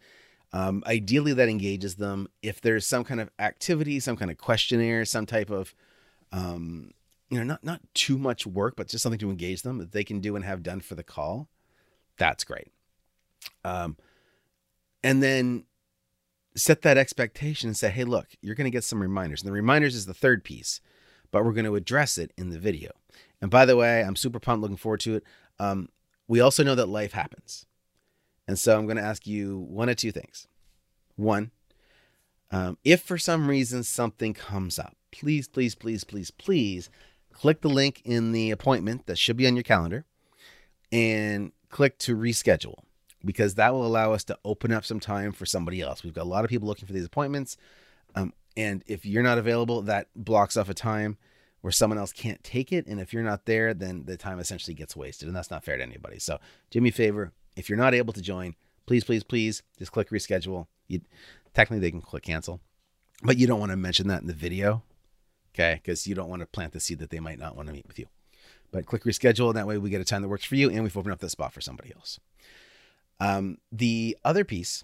Um, 0.55 0.85
ideally, 0.87 1.33
that 1.33 1.49
engages 1.49 1.97
them. 1.97 2.29
If 2.41 2.61
there's 2.61 2.87
some 2.87 3.03
kind 3.03 3.21
of 3.21 3.29
activity, 3.41 3.99
some 3.99 4.17
kind 4.17 4.31
of 4.31 4.39
questionnaire, 4.39 5.05
some 5.05 5.27
type 5.27 5.51
of, 5.51 5.75
um, 6.31 6.93
you 7.29 7.39
know, 7.39 7.45
not 7.45 7.65
not 7.65 7.81
too 7.93 8.17
much 8.17 8.47
work, 8.47 8.77
but 8.77 8.87
just 8.87 9.03
something 9.03 9.19
to 9.19 9.31
engage 9.31 9.63
them 9.63 9.79
that 9.79 9.91
they 9.91 10.05
can 10.05 10.21
do 10.21 10.37
and 10.37 10.45
have 10.45 10.63
done 10.63 10.79
for 10.79 10.95
the 10.95 11.03
call, 11.03 11.49
that's 12.19 12.45
great. 12.45 12.71
Um, 13.65 13.97
and 15.03 15.21
then 15.21 15.65
set 16.57 16.83
that 16.83 16.99
expectation 16.99 17.69
and 17.69 17.77
say, 17.77 17.91
hey, 17.91 18.05
look, 18.05 18.29
you're 18.41 18.55
going 18.55 18.67
to 18.67 18.71
get 18.71 18.85
some 18.85 19.03
reminders. 19.03 19.43
And 19.43 19.49
the 19.49 19.53
reminders 19.53 19.97
is 19.97 20.07
the 20.07 20.15
third 20.15 20.45
piece, 20.45 20.81
but 21.33 21.45
we're 21.45 21.53
going 21.53 21.65
to 21.65 21.75
address 21.75 22.17
it 22.17 22.33
in 22.39 22.51
the 22.51 22.61
video. 22.61 22.93
And 23.43 23.51
by 23.51 23.67
the 23.67 23.77
way, 23.77 24.05
I'm 24.05 24.15
super 24.15 24.39
pumped, 24.39 24.63
looking 24.63 24.77
forward 24.77 25.01
to 25.01 25.17
it. 25.17 25.25
Um, 25.59 25.89
we 26.29 26.39
also 26.39 26.63
know 26.63 26.77
that 26.77 26.87
life 26.87 27.13
happens. 27.13 27.67
And 28.47 28.59
so 28.59 28.79
I'm 28.79 28.87
going 28.87 28.97
to 28.97 29.03
ask 29.03 29.27
you 29.27 29.59
one 29.59 29.89
of 29.89 29.97
two 29.97 30.13
things. 30.13 30.47
One, 31.17 31.51
um, 32.51 32.79
if 32.85 33.03
for 33.03 33.19
some 33.19 33.49
reason 33.49 33.83
something 33.83 34.35
comes 34.35 34.79
up, 34.79 34.97
please, 35.11 35.49
please, 35.49 35.75
please, 35.75 36.05
please, 36.05 36.31
please 36.31 36.91
click 37.33 37.61
the 37.63 37.69
link 37.69 38.01
in 38.05 38.33
the 38.33 38.51
appointment 38.51 39.07
that 39.07 39.19
should 39.19 39.37
be 39.37 39.47
on 39.47 39.57
your 39.57 39.63
calendar 39.63 40.05
and 40.93 41.53
click 41.69 41.99
to 41.99 42.17
reschedule 42.17 42.79
because 43.25 43.55
that 43.55 43.73
will 43.73 43.87
allow 43.87 44.13
us 44.13 44.25
to 44.25 44.39
open 44.45 44.73
up 44.73 44.85
some 44.85 45.01
time 45.01 45.33
for 45.33 45.47
somebody 45.47 45.81
else. 45.81 46.05
We've 46.05 46.15
got 46.15 46.23
a 46.23 46.29
lot 46.29 46.45
of 46.45 46.51
people 46.51 46.69
looking 46.69 46.87
for 46.87 46.93
these 46.93 47.07
appointments. 47.07 47.57
Um, 48.15 48.33
and 48.57 48.85
if 48.87 49.05
you're 49.05 49.23
not 49.23 49.39
available, 49.39 49.83
that 49.83 50.09
blocks 50.15 50.57
off 50.57 50.69
a 50.69 50.75
time 50.75 51.17
where 51.63 51.73
someone 51.73 51.99
else 51.99 52.13
can't 52.13 52.45
take 52.45 52.73
it. 52.73 52.87
And 52.87 53.01
if 53.01 53.13
you're 53.13 53.23
not 53.23 53.47
there, 53.47 53.73
then 53.75 54.05
the 54.05 54.17
time 54.17 54.39
essentially 54.39 54.75
gets 54.75 54.95
wasted. 54.95 55.27
And 55.27 55.37
that's 55.37 55.51
not 55.51 55.65
fair 55.65 55.77
to 55.77 55.83
anybody. 55.83 56.19
So 56.19 56.39
do 56.71 56.81
me 56.81 56.91
a 56.91 56.93
favor. 56.93 57.33
If 57.57 57.69
you're 57.69 57.79
not 57.79 57.95
able 57.95 58.13
to 58.13 58.23
join, 58.23 58.55
please, 58.87 59.05
please, 59.05 59.23
please 59.23 59.63
just 59.79 59.93
click 59.93 60.11
reschedule. 60.11 60.67
You, 60.89 61.01
technically, 61.55 61.81
they 61.81 61.91
can 61.91 62.03
click 62.03 62.25
cancel, 62.25 62.61
but 63.23 63.39
you 63.39 63.47
don't 63.47 63.61
want 63.61 63.71
to 63.71 63.77
mention 63.77 64.09
that 64.09 64.21
in 64.21 64.27
the 64.27 64.35
video. 64.35 64.83
Okay. 65.55 65.81
Because 65.83 66.07
you 66.07 66.15
don't 66.15 66.29
want 66.29 66.41
to 66.41 66.47
plant 66.47 66.73
the 66.73 66.81
seed 66.81 66.99
that 66.99 67.11
they 67.11 67.21
might 67.21 67.39
not 67.39 67.57
want 67.57 67.69
to 67.69 67.75
meet 67.75 67.87
with 67.87 67.99
you. 67.99 68.07
But 68.73 68.87
click 68.87 69.05
reschedule. 69.05 69.49
And 69.49 69.57
that 69.57 69.67
way 69.67 69.79
we 69.79 69.91
get 69.91 70.01
a 70.01 70.05
time 70.05 70.23
that 70.23 70.29
works 70.29 70.45
for 70.45 70.57
you 70.57 70.69
and 70.69 70.83
we've 70.83 70.97
opened 70.97 71.13
up 71.13 71.21
the 71.21 71.31
spot 71.31 71.53
for 71.53 71.61
somebody 71.61 71.93
else. 71.95 72.19
Um, 73.21 73.59
the 73.71 74.19
other 74.25 74.45
piece 74.45 74.83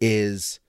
is 0.00 0.60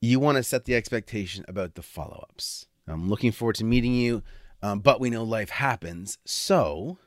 you 0.00 0.18
want 0.18 0.36
to 0.36 0.42
set 0.42 0.64
the 0.64 0.74
expectation 0.74 1.44
about 1.46 1.74
the 1.74 1.82
follow 1.82 2.26
ups. 2.30 2.66
I'm 2.88 3.08
looking 3.08 3.32
forward 3.32 3.56
to 3.56 3.64
meeting 3.64 3.94
you, 3.94 4.22
um, 4.62 4.80
but 4.80 5.00
we 5.00 5.10
know 5.10 5.22
life 5.22 5.50
happens. 5.50 6.18
So 6.24 6.98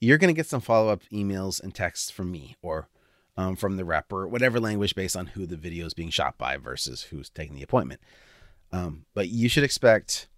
you're 0.00 0.18
going 0.18 0.32
to 0.32 0.36
get 0.38 0.46
some 0.46 0.60
follow 0.60 0.88
up 0.90 1.02
emails 1.12 1.62
and 1.62 1.74
texts 1.74 2.10
from 2.10 2.30
me 2.32 2.56
or 2.62 2.88
um, 3.36 3.56
from 3.56 3.76
the 3.76 3.84
rep 3.84 4.12
or 4.12 4.26
whatever 4.26 4.58
language 4.58 4.94
based 4.94 5.16
on 5.16 5.28
who 5.28 5.46
the 5.46 5.56
video 5.56 5.86
is 5.86 5.94
being 5.94 6.10
shot 6.10 6.36
by 6.38 6.56
versus 6.56 7.04
who's 7.04 7.30
taking 7.30 7.54
the 7.54 7.62
appointment. 7.62 8.00
Um, 8.72 9.04
but 9.14 9.28
you 9.28 9.48
should 9.48 9.64
expect 9.64 10.28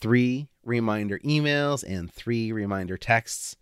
three 0.00 0.48
reminder 0.64 1.18
emails 1.20 1.84
and 1.86 2.12
three 2.12 2.52
reminder 2.52 2.96
texts. 2.96 3.56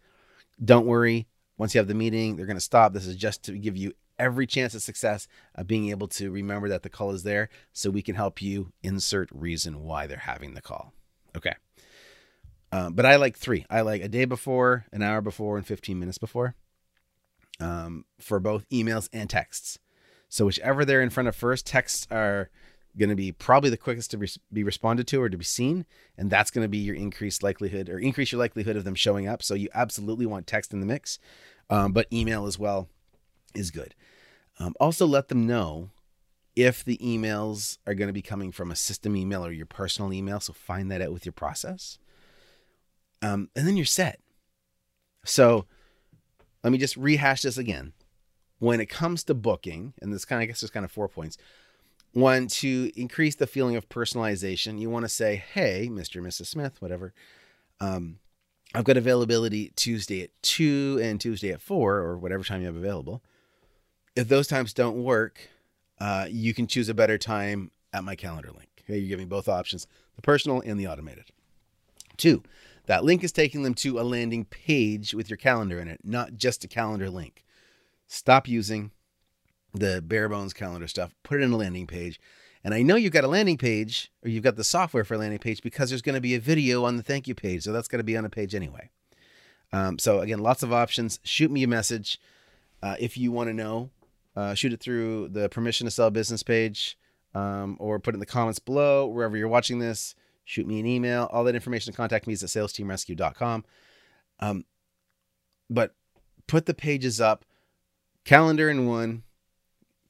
Don't 0.63 0.87
worry, 0.87 1.27
once 1.57 1.75
you 1.75 1.79
have 1.79 1.89
the 1.89 1.95
meeting, 1.95 2.37
they're 2.37 2.47
going 2.47 2.57
to 2.57 2.61
stop. 2.61 2.93
This 2.93 3.07
is 3.07 3.17
just 3.17 3.43
to 3.45 3.53
give 3.53 3.77
you 3.77 3.93
every 4.19 4.47
chance 4.47 4.75
of 4.75 4.83
success 4.83 5.27
of 5.55 5.67
being 5.67 5.89
able 5.89 6.09
to 6.09 6.31
remember 6.31 6.69
that 6.69 6.83
the 6.83 6.91
call 6.91 7.11
is 7.11 7.23
there 7.23 7.49
so 7.73 7.91
we 7.91 8.03
can 8.03 8.15
help 8.15 8.43
you 8.43 8.73
insert 8.83 9.29
reason 9.33 9.83
why 9.83 10.07
they're 10.07 10.19
having 10.19 10.55
the 10.55 10.61
call. 10.61 10.93
Okay. 11.37 11.55
Um, 12.73 12.95
but 12.95 13.05
I 13.05 13.17
like 13.17 13.37
three. 13.37 13.67
I 13.69 13.81
like 13.81 14.03
a 14.03 14.09
day 14.09 14.25
before, 14.25 14.87
an 14.93 15.03
hour 15.03 15.21
before, 15.21 15.57
and 15.57 15.67
15 15.67 15.99
minutes 15.99 16.19
before 16.19 16.55
um, 17.59 18.05
for 18.19 18.41
both 18.41 18.69
emails 18.71 19.09
and 19.13 19.29
texts. 19.29 19.79
So, 20.29 20.47
whichever 20.47 20.85
they're 20.85 21.03
in 21.03 21.11
front 21.11 21.29
of 21.29 21.35
first, 21.35 21.67
texts 21.67 22.07
are 22.11 22.51
going 22.99 23.09
to 23.09 23.17
be 23.17 23.33
probably 23.33 23.71
the 23.71 23.77
quickest 23.77 24.11
to 24.11 24.19
re- 24.19 24.29
be 24.53 24.65
responded 24.65 25.07
to 25.07 25.23
or 25.23 25.29
to 25.29 25.37
be 25.37 25.45
seen 25.45 25.87
and 26.19 26.29
that's 26.31 26.51
going 26.51 26.65
to 26.65 26.69
be 26.69 26.79
your 26.79 26.97
increased 26.97 27.43
likelihood 27.43 27.89
or 27.89 27.99
increase 27.99 28.33
your 28.33 28.39
likelihood 28.39 28.77
of 28.77 28.85
them 28.85 28.95
showing 28.95 29.29
up 29.29 29.43
so 29.43 29.55
you 29.55 29.69
absolutely 29.75 30.27
want 30.27 30.47
text 30.47 30.73
in 30.73 30.81
the 30.81 30.87
mix 30.87 31.19
um, 31.69 31.93
but 31.93 32.09
email 32.13 32.47
as 32.47 32.59
well 32.59 32.89
is 33.55 33.71
good 33.71 33.95
um, 34.59 34.75
also 34.81 35.07
let 35.07 35.29
them 35.29 35.47
know 35.47 35.91
if 36.57 36.85
the 36.85 36.99
emails 36.99 37.79
are 37.87 37.95
going 37.95 38.09
to 38.09 38.13
be 38.13 38.23
coming 38.23 38.51
from 38.51 38.73
a 38.73 38.77
system 38.77 39.17
email 39.17 39.47
or 39.47 39.53
your 39.53 39.67
personal 39.67 40.13
email 40.13 40.41
so 40.41 40.53
find 40.53 40.91
that 40.91 41.01
out 41.01 41.13
with 41.13 41.25
your 41.25 41.33
process 41.33 41.99
um, 43.23 43.49
and 43.55 43.67
then 43.67 43.77
you're 43.77 43.87
set 43.87 44.21
so 45.25 45.67
let 46.65 46.73
me 46.73 46.79
just 46.79 46.97
rehash 46.97 47.43
this 47.43 47.59
again 47.59 47.93
when 48.59 48.81
it 48.81 48.87
comes 48.87 49.25
to 49.25 49.35
booking 49.35 49.95
and 50.01 50.13
this 50.13 50.25
kind 50.25 50.41
of 50.41 50.45
i 50.45 50.47
guess 50.47 50.61
there's 50.61 50.71
kind 50.71 50.85
of 50.85 50.93
four 50.93 51.09
points 51.09 51.37
one, 52.13 52.49
to 52.49 52.91
increase 52.97 53.37
the 53.37 53.47
feeling 53.47 53.77
of 53.77 53.89
personalization, 53.89 54.81
you 54.81 54.91
want 54.91 55.05
to 55.05 55.09
say, 55.09 55.37
hey, 55.37 55.89
Mr. 55.91 56.17
and 56.17 56.27
Mrs. 56.27 56.47
Smith, 56.47 56.83
whatever. 56.83 57.15
Um, 57.81 58.19
I've 58.75 58.85
got 58.85 58.97
availability 58.97 59.73
Tuesday 59.77 60.23
at 60.23 60.31
2 60.43 60.99
and 61.03 61.21
Tuesday 61.21 61.51
at 61.51 61.61
4, 61.61 61.97
or 61.97 62.19
whatever 62.19 62.43
time 62.43 62.61
you 62.61 62.67
have 62.67 62.77
available. 62.77 63.23
If 64.17 64.29
those 64.29 64.49
times 64.49 64.73
don't 64.75 65.03
work, 65.03 65.41
uh, 66.01 66.27
you 66.29 66.53
can 66.53 66.67
choose 66.67 66.89
a 66.89 66.95
better 66.95 67.17
time 67.17 67.71
at 67.93 68.03
my 68.03 68.17
calendar 68.17 68.51
link. 68.51 68.69
Okay, 68.83 68.99
you're 68.99 69.09
giving 69.09 69.29
both 69.29 69.49
options 69.49 69.87
the 70.17 70.23
personal 70.23 70.61
and 70.63 70.79
the 70.81 70.89
automated. 70.89 71.27
Two, 72.17 72.43
that 72.91 73.05
link 73.05 73.23
is 73.23 73.31
taking 73.31 73.63
them 73.63 73.73
to 73.73 74.01
a 74.01 74.03
landing 74.03 74.45
page 74.45 75.15
with 75.15 75.31
your 75.31 75.37
calendar 75.37 75.79
in 75.79 75.87
it, 75.87 76.01
not 76.03 76.35
just 76.35 76.65
a 76.65 76.69
calendar 76.69 77.09
link. 77.09 77.45
Stop 78.09 78.49
using 78.49 78.91
the 79.73 80.03
bare 80.03 80.29
bones 80.29 80.53
calendar 80.53 80.89
stuff, 80.89 81.15
put 81.23 81.41
it 81.41 81.45
in 81.45 81.53
a 81.53 81.57
landing 81.57 81.87
page. 81.87 82.19
And 82.65 82.75
I 82.75 82.83
know 82.83 82.97
you've 82.97 83.13
got 83.13 83.23
a 83.23 83.29
landing 83.29 83.59
page 83.59 84.11
or 84.25 84.29
you've 84.29 84.43
got 84.43 84.57
the 84.57 84.65
software 84.65 85.05
for 85.05 85.15
a 85.15 85.19
landing 85.19 85.39
page 85.39 85.63
because 85.63 85.91
there's 85.91 86.03
going 86.03 86.17
to 86.17 86.21
be 86.21 86.35
a 86.35 86.41
video 86.41 86.85
on 86.85 86.97
the 86.97 87.05
thank 87.05 87.29
you 87.29 87.35
page. 87.37 87.63
So 87.63 87.73
that's 87.73 87.87
going 87.87 88.01
to 88.01 88.05
be 88.05 88.17
on 88.17 88.25
a 88.25 88.29
page 88.29 88.57
anyway. 88.57 88.91
Um, 89.73 89.97
so 90.01 90.19
again, 90.19 90.41
lots 90.41 90.65
of 90.65 90.73
options. 90.73 91.21
Shoot 91.23 91.53
me 91.53 91.63
a 91.63 91.69
message 91.69 92.19
uh, 92.83 92.97
if 92.99 93.17
you 93.17 93.31
want 93.31 93.51
to 93.51 93.55
know. 93.55 93.91
Uh, 94.35 94.55
shoot 94.55 94.73
it 94.73 94.81
through 94.81 95.29
the 95.29 95.49
permission 95.49 95.85
to 95.85 95.93
sell 95.93 96.11
business 96.11 96.43
page 96.43 96.99
um, 97.37 97.77
or 97.79 98.01
put 98.01 98.15
it 98.15 98.17
in 98.17 98.21
the 98.21 98.27
comments 98.27 98.59
below 98.59 99.07
wherever 99.07 99.37
you're 99.37 99.47
watching 99.47 99.79
this. 99.79 100.17
Shoot 100.51 100.67
me 100.67 100.81
an 100.81 100.87
email. 100.87 101.29
All 101.31 101.45
that 101.45 101.55
information 101.55 101.93
to 101.93 101.97
contact 101.97 102.27
me 102.27 102.33
is 102.33 102.43
at 102.43 102.49
salesteamrescue.com. 102.49 103.65
Um, 104.41 104.65
but 105.71 105.95
put 106.49 106.67
the 106.67 106.75
pages 106.75 107.21
up, 107.21 107.45
calendar 108.25 108.69
in 108.69 108.89
one, 108.89 109.23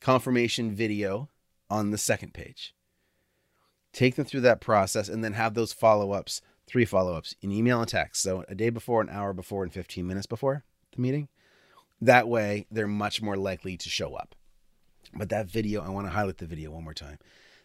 confirmation 0.01 0.75
video 0.75 1.29
on 1.69 1.91
the 1.91 1.99
second 1.99 2.33
page. 2.33 2.75
Take 3.93 4.15
them 4.15 4.25
through 4.25 4.41
that 4.41 4.63
process 4.63 5.11
and 5.11 5.23
then 5.23 5.35
have 5.35 5.53
those 5.53 5.75
follow 5.75 6.13
ups, 6.13 6.41
three 6.67 6.87
follow 6.87 7.15
ups 7.15 7.35
in 7.43 7.53
email 7.53 7.81
and 7.81 7.89
text. 7.91 8.23
So 8.23 8.47
a 8.49 8.55
day 8.55 8.71
before, 8.71 9.03
an 9.03 9.11
hour 9.11 9.35
before, 9.35 9.63
and 9.63 9.71
15 9.71 10.07
minutes 10.07 10.27
before 10.27 10.65
the 10.97 11.03
meeting. 11.03 11.29
That 12.01 12.29
way, 12.29 12.67
they're 12.71 12.87
much 12.87 13.21
more 13.21 13.37
likely 13.37 13.77
to 13.77 13.91
show 13.91 14.15
up. 14.15 14.35
But 15.13 15.29
that 15.29 15.51
video, 15.51 15.83
I 15.83 15.91
want 15.91 16.07
to 16.07 16.13
highlight 16.13 16.39
the 16.39 16.47
video 16.47 16.71
one 16.71 16.85
more 16.85 16.95
time. 16.95 17.19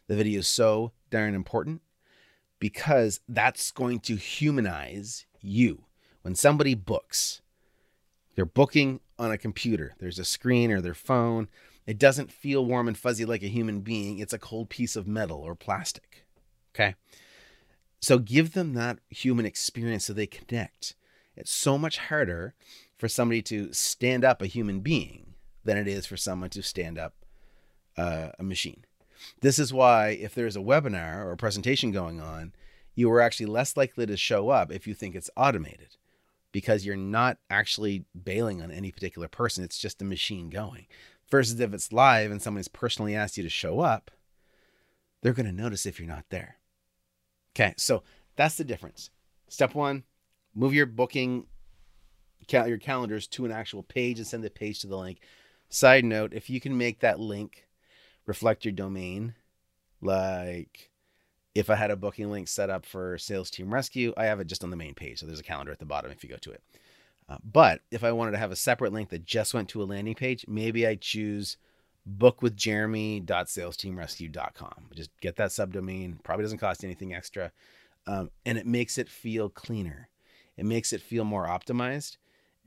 The 0.08 0.18
video 0.18 0.40
is 0.40 0.48
so 0.50 0.92
darn 1.10 1.36
important 1.36 1.82
because 2.60 3.20
that's 3.28 3.72
going 3.72 4.00
to 4.02 4.16
humanize 4.16 5.26
you. 5.42 5.86
When 6.22 6.36
somebody 6.36 6.74
books, 6.74 7.42
they're 8.36 8.46
booking 8.46 9.00
on 9.20 9.32
a 9.32 9.38
computer, 9.38 9.94
there's 10.00 10.20
a 10.20 10.26
screen 10.26 10.72
or 10.72 10.82
their 10.82 10.94
phone 10.94 11.48
it 11.86 12.00
doesn't 12.00 12.32
feel 12.32 12.66
warm 12.66 12.88
and 12.88 12.98
fuzzy 12.98 13.26
like 13.26 13.44
a 13.44 13.48
human 13.48 13.82
being. 13.82 14.20
It's 14.20 14.34
a 14.34 14.40
cold 14.40 14.70
piece 14.70 14.96
of 14.96 15.08
metal 15.08 15.40
or 15.42 15.56
plastic. 15.56 16.26
Okay. 16.74 16.96
So 18.00 18.18
give 18.18 18.54
them 18.54 18.74
that 18.74 19.00
human 19.10 19.46
experience 19.46 20.06
so 20.06 20.14
they 20.14 20.28
connect. 20.28 20.96
It's 21.36 21.52
so 21.52 21.78
much 21.78 21.98
harder 21.98 22.56
for 22.98 23.08
somebody 23.08 23.42
to 23.44 23.72
stand 23.74 24.24
up 24.24 24.42
a 24.42 24.48
human 24.48 24.80
being 24.80 25.36
than 25.64 25.78
it 25.78 25.88
is 25.88 26.06
for 26.06 26.18
someone 26.18 26.50
to 26.52 26.64
stand 26.64 26.98
up 26.98 27.14
uh, 27.98 28.30
a 28.40 28.44
machine. 28.44 28.86
This 29.42 29.60
is 29.60 29.74
why, 29.74 30.10
if 30.10 30.36
there's 30.36 30.56
a 30.56 30.62
webinar 30.62 31.26
or 31.26 31.32
a 31.32 31.38
presentation 31.38 31.92
going 31.92 32.20
on, 32.20 32.54
you 32.96 33.12
are 33.12 33.22
actually 33.22 33.48
less 33.48 33.76
likely 33.76 34.06
to 34.06 34.18
show 34.18 34.50
up 34.50 34.72
if 34.72 34.88
you 34.88 34.94
think 34.94 35.16
it's 35.16 35.30
automated 35.36 35.98
because 36.52 36.86
you're 36.86 36.96
not 36.96 37.38
actually 37.50 38.06
bailing 38.24 38.62
on 38.62 38.72
any 38.72 38.92
particular 38.92 39.28
person. 39.28 39.64
It's 39.64 39.78
just 39.78 40.02
a 40.02 40.06
machine 40.06 40.50
going. 40.50 40.88
Versus 41.30 41.60
if 41.60 41.74
it's 41.74 41.92
live 41.92 42.32
and 42.32 42.42
someone's 42.42 42.68
personally 42.68 43.16
asked 43.16 43.36
you 43.36 43.44
to 43.44 43.50
show 43.50 43.82
up, 43.82 44.12
they're 45.22 45.34
going 45.34 45.48
to 45.48 45.52
notice 45.52 45.86
if 45.86 46.00
you're 46.00 46.08
not 46.08 46.26
there. 46.30 46.58
Okay, 47.54 47.74
so 47.78 48.04
that's 48.36 48.56
the 48.56 48.64
difference. 48.64 49.10
Step 49.50 49.76
one, 49.76 50.04
move 50.54 50.74
your 50.74 50.86
booking, 50.86 51.48
your 52.50 52.78
calendars 52.78 53.28
to 53.28 53.44
an 53.44 53.52
actual 53.52 53.84
page 53.84 54.20
and 54.20 54.28
send 54.28 54.44
the 54.44 54.50
page 54.50 54.80
to 54.80 54.88
the 54.88 54.98
link. 54.98 55.20
Side 55.68 56.06
note, 56.06 56.34
if 56.34 56.50
you 56.50 56.62
can 56.62 56.78
make 56.78 57.00
that 57.00 57.20
link 57.20 57.65
reflect 58.26 58.66
your 58.66 58.72
domain, 58.72 59.36
like 60.02 60.90
if 61.54 61.70
I 61.70 61.76
had 61.76 61.92
a 61.92 61.96
booking 61.96 62.32
link 62.32 62.48
set 62.48 62.70
up 62.70 62.86
for 62.86 63.18
Sales 63.18 63.50
Team 63.50 63.74
Rescue, 63.74 64.14
I 64.18 64.26
have 64.26 64.40
it 64.40 64.48
just 64.48 64.64
on 64.64 64.70
the 64.70 64.76
main 64.76 64.94
page. 64.94 65.20
So 65.20 65.26
there's 65.26 65.40
a 65.40 65.44
calendar 65.44 65.72
at 65.72 65.80
the 65.80 65.86
bottom 65.86 66.12
if 66.12 66.24
you 66.24 66.30
go 66.30 66.38
to 66.38 66.52
it. 66.52 66.62
Uh, 67.28 67.38
but 67.44 67.82
if 67.92 68.04
I 68.04 68.12
wanted 68.12 68.32
to 68.32 68.38
have 68.38 68.52
a 68.52 68.56
separate 68.56 68.94
link 68.94 69.10
that 69.10 69.26
just 69.26 69.54
went 69.54 69.70
to 69.70 69.82
a 69.82 69.86
landing 69.86 70.16
page, 70.16 70.46
maybe 70.48 70.86
I 70.86 70.96
choose 70.96 71.58
bookwithjeremy.salesteamrescue.com. 72.18 74.86
Just 74.94 75.10
get 75.22 75.38
that 75.38 75.50
subdomain. 75.50 76.22
Probably 76.24 76.44
doesn't 76.44 76.60
cost 76.60 76.84
anything 76.84 77.16
extra. 77.16 77.52
Um, 78.06 78.30
and 78.46 78.60
it 78.60 78.68
makes 78.68 79.00
it 79.00 79.10
feel 79.10 79.50
cleaner. 79.50 80.10
It 80.58 80.66
makes 80.66 80.94
it 80.94 81.02
feel 81.02 81.24
more 81.24 81.48
optimized 81.48 82.18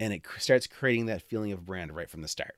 and 0.00 0.12
it 0.12 0.22
starts 0.38 0.66
creating 0.66 1.06
that 1.06 1.22
feeling 1.22 1.52
of 1.52 1.64
brand 1.64 1.94
right 1.94 2.10
from 2.10 2.22
the 2.22 2.28
start. 2.28 2.56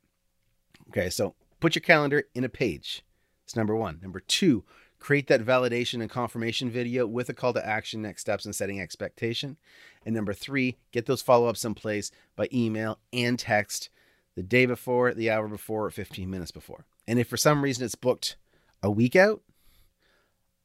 Okay, 0.88 1.10
so 1.10 1.34
put 1.60 1.74
your 1.74 1.80
calendar 1.80 2.24
in 2.34 2.44
a 2.44 2.48
page. 2.48 3.04
It's 3.44 3.56
number 3.56 3.76
one. 3.76 3.98
Number 4.02 4.20
two, 4.20 4.64
create 4.98 5.26
that 5.28 5.44
validation 5.44 6.00
and 6.00 6.10
confirmation 6.10 6.70
video 6.70 7.06
with 7.06 7.28
a 7.28 7.34
call 7.34 7.52
to 7.52 7.66
action, 7.66 8.02
next 8.02 8.22
steps, 8.22 8.44
and 8.44 8.54
setting 8.54 8.80
expectation. 8.80 9.56
And 10.04 10.14
number 10.14 10.32
three, 10.32 10.78
get 10.92 11.06
those 11.06 11.22
follow 11.22 11.48
ups 11.48 11.64
in 11.64 11.74
place 11.74 12.10
by 12.36 12.48
email 12.52 12.98
and 13.12 13.38
text 13.38 13.90
the 14.36 14.42
day 14.42 14.66
before, 14.66 15.12
the 15.12 15.30
hour 15.30 15.48
before, 15.48 15.86
or 15.86 15.90
15 15.90 16.30
minutes 16.30 16.50
before. 16.50 16.84
And 17.06 17.18
if 17.18 17.28
for 17.28 17.36
some 17.36 17.62
reason 17.62 17.84
it's 17.84 17.94
booked 17.94 18.36
a 18.82 18.90
week 18.90 19.16
out, 19.16 19.42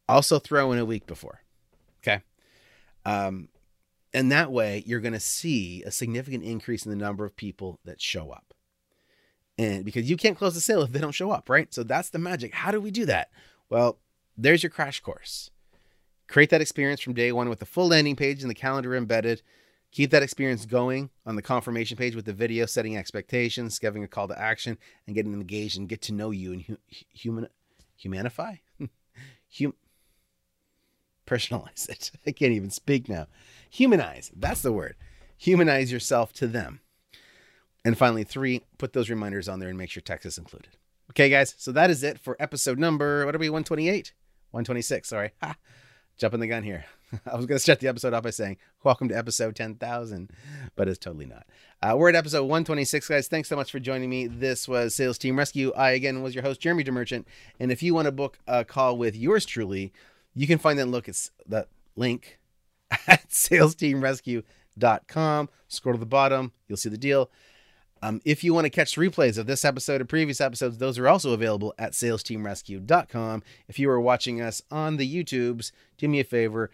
also 0.07 0.39
throw 0.39 0.71
in 0.71 0.79
a 0.79 0.85
week 0.85 1.07
before. 1.07 1.41
Okay. 2.01 2.21
Um, 3.05 3.49
and 4.13 4.31
that 4.31 4.51
way 4.51 4.83
you're 4.85 4.99
going 5.01 5.13
to 5.13 5.19
see 5.19 5.83
a 5.83 5.91
significant 5.91 6.43
increase 6.43 6.85
in 6.85 6.91
the 6.91 6.97
number 6.97 7.25
of 7.25 7.35
people 7.35 7.79
that 7.85 8.01
show 8.01 8.31
up. 8.31 8.54
And 9.57 9.85
because 9.85 10.09
you 10.09 10.17
can't 10.17 10.37
close 10.37 10.53
the 10.53 10.61
sale 10.61 10.81
if 10.81 10.91
they 10.91 10.99
don't 10.99 11.13
show 11.13 11.31
up, 11.31 11.49
right? 11.49 11.73
So 11.73 11.83
that's 11.83 12.09
the 12.09 12.19
magic. 12.19 12.53
How 12.53 12.71
do 12.71 12.81
we 12.81 12.91
do 12.91 13.05
that? 13.05 13.29
Well, 13.69 13.99
there's 14.37 14.63
your 14.63 14.69
crash 14.69 14.99
course. 14.99 15.49
Create 16.27 16.49
that 16.49 16.61
experience 16.61 17.01
from 17.01 17.13
day 17.13 17.31
one 17.31 17.49
with 17.49 17.59
the 17.59 17.65
full 17.65 17.87
landing 17.87 18.15
page 18.15 18.41
and 18.41 18.49
the 18.49 18.55
calendar 18.55 18.95
embedded. 18.95 19.41
Keep 19.91 20.11
that 20.11 20.23
experience 20.23 20.65
going 20.65 21.09
on 21.25 21.37
the 21.37 21.41
confirmation 21.41 21.95
page 21.95 22.15
with 22.15 22.25
the 22.25 22.33
video, 22.33 22.65
setting 22.65 22.97
expectations, 22.97 23.79
giving 23.79 24.03
a 24.03 24.07
call 24.07 24.27
to 24.27 24.37
action, 24.37 24.77
and 25.07 25.15
getting 25.15 25.33
engaged 25.33 25.77
and 25.77 25.87
get 25.87 26.01
to 26.01 26.13
know 26.13 26.31
you 26.31 26.51
and 26.51 26.63
hu- 26.63 26.77
human 26.89 27.47
humanify, 28.03 28.59
hum, 29.57 29.73
personalize 31.25 31.87
it. 31.87 32.11
I 32.27 32.31
can't 32.31 32.51
even 32.51 32.71
speak 32.71 33.07
now. 33.07 33.27
Humanize. 33.69 34.31
That's 34.35 34.61
the 34.61 34.73
word. 34.73 34.95
Humanize 35.37 35.91
yourself 35.91 36.33
to 36.33 36.47
them. 36.47 36.81
And 37.85 37.95
finally, 37.95 38.23
three, 38.23 38.63
put 38.79 38.93
those 38.93 39.11
reminders 39.11 39.47
on 39.47 39.59
there 39.59 39.69
and 39.69 39.77
make 39.77 39.91
sure 39.91 40.01
text 40.01 40.25
is 40.25 40.39
included. 40.39 40.75
Okay, 41.11 41.29
guys. 41.29 41.53
So 41.59 41.71
that 41.71 41.91
is 41.91 42.03
it 42.03 42.19
for 42.19 42.35
episode 42.39 42.79
number, 42.79 43.27
what 43.27 43.35
are 43.35 43.39
we, 43.39 43.47
128? 43.47 44.11
126, 44.49 45.07
sorry. 45.07 45.33
Ha, 45.43 45.55
jumping 46.17 46.39
the 46.39 46.47
gun 46.47 46.63
here. 46.63 46.85
I 47.31 47.35
was 47.35 47.45
going 47.45 47.57
to 47.57 47.61
start 47.61 47.81
the 47.81 47.87
episode 47.87 48.15
off 48.15 48.23
by 48.23 48.31
saying, 48.31 48.57
Welcome 48.83 49.09
to 49.09 49.17
episode 49.17 49.55
10,000, 49.55 50.31
but 50.75 50.87
it's 50.87 50.97
totally 50.97 51.27
not. 51.27 51.45
Uh, 51.79 51.93
we're 51.95 52.09
at 52.09 52.15
episode 52.15 52.41
126, 52.41 53.07
guys. 53.07 53.27
Thanks 53.27 53.49
so 53.49 53.55
much 53.55 53.71
for 53.71 53.79
joining 53.79 54.09
me. 54.09 54.25
This 54.25 54.67
was 54.67 54.95
Sales 54.95 55.19
Team 55.19 55.37
Rescue. 55.37 55.71
I, 55.73 55.91
again, 55.91 56.23
was 56.23 56.33
your 56.33 56.43
host, 56.43 56.61
Jeremy 56.61 56.83
DeMerchant. 56.83 57.25
And 57.59 57.71
if 57.71 57.83
you 57.83 57.93
want 57.93 58.07
to 58.07 58.11
book 58.11 58.39
a 58.47 58.65
call 58.65 58.97
with 58.97 59.15
yours 59.15 59.45
truly, 59.45 59.93
you 60.33 60.47
can 60.47 60.57
find 60.57 60.79
that 60.79 60.87
look. 60.87 61.07
at 61.09 61.29
that 61.47 61.67
link 61.95 62.39
at 63.05 63.29
salesteamrescue.com. 63.29 65.49
Scroll 65.67 65.93
to 65.93 65.99
the 65.99 66.07
bottom, 66.07 66.51
you'll 66.67 66.77
see 66.77 66.89
the 66.89 66.97
deal. 66.97 67.29
Um, 68.01 68.21
if 68.25 68.43
you 68.43 68.53
want 68.53 68.65
to 68.65 68.69
catch 68.69 68.95
replays 68.95 69.37
of 69.37 69.47
this 69.47 69.65
episode 69.65 70.01
or 70.01 70.05
previous 70.05 70.41
episodes, 70.41 70.77
those 70.77 70.99
are 70.99 71.07
also 71.07 71.31
available 71.31 71.73
at 71.77 71.93
salesteamrescue.com. 71.93 73.43
If 73.67 73.79
you 73.79 73.89
are 73.89 74.01
watching 74.01 74.41
us 74.41 74.61
on 74.69 74.97
the 74.97 75.23
YouTubes, 75.23 75.71
do 75.97 76.07
me 76.07 76.19
a 76.19 76.23
favor, 76.23 76.69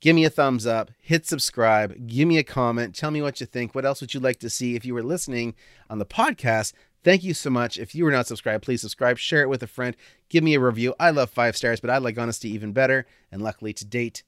give 0.00 0.16
me 0.16 0.24
a 0.24 0.30
thumbs 0.30 0.66
up, 0.66 0.90
hit 1.00 1.26
subscribe, 1.26 2.06
give 2.06 2.26
me 2.26 2.38
a 2.38 2.42
comment, 2.42 2.94
tell 2.94 3.10
me 3.10 3.22
what 3.22 3.40
you 3.40 3.46
think. 3.46 3.74
What 3.74 3.84
else 3.84 4.00
would 4.00 4.14
you 4.14 4.20
like 4.20 4.40
to 4.40 4.50
see 4.50 4.74
if 4.74 4.84
you 4.84 4.94
were 4.94 5.02
listening 5.02 5.54
on 5.88 5.98
the 5.98 6.06
podcast? 6.06 6.72
Thank 7.04 7.22
you 7.22 7.34
so 7.34 7.50
much. 7.50 7.78
If 7.78 7.94
you 7.94 8.04
were 8.04 8.10
not 8.10 8.26
subscribed, 8.26 8.64
please 8.64 8.80
subscribe, 8.80 9.18
share 9.18 9.42
it 9.42 9.48
with 9.48 9.62
a 9.62 9.66
friend, 9.66 9.96
give 10.28 10.42
me 10.42 10.54
a 10.54 10.60
review. 10.60 10.94
I 10.98 11.10
love 11.10 11.30
five 11.30 11.56
stars, 11.56 11.80
but 11.80 11.90
I 11.90 11.98
like 11.98 12.18
honesty 12.18 12.48
even 12.50 12.72
better. 12.72 13.06
And 13.30 13.42
luckily 13.42 13.72
to 13.74 13.84
date, 13.84 14.22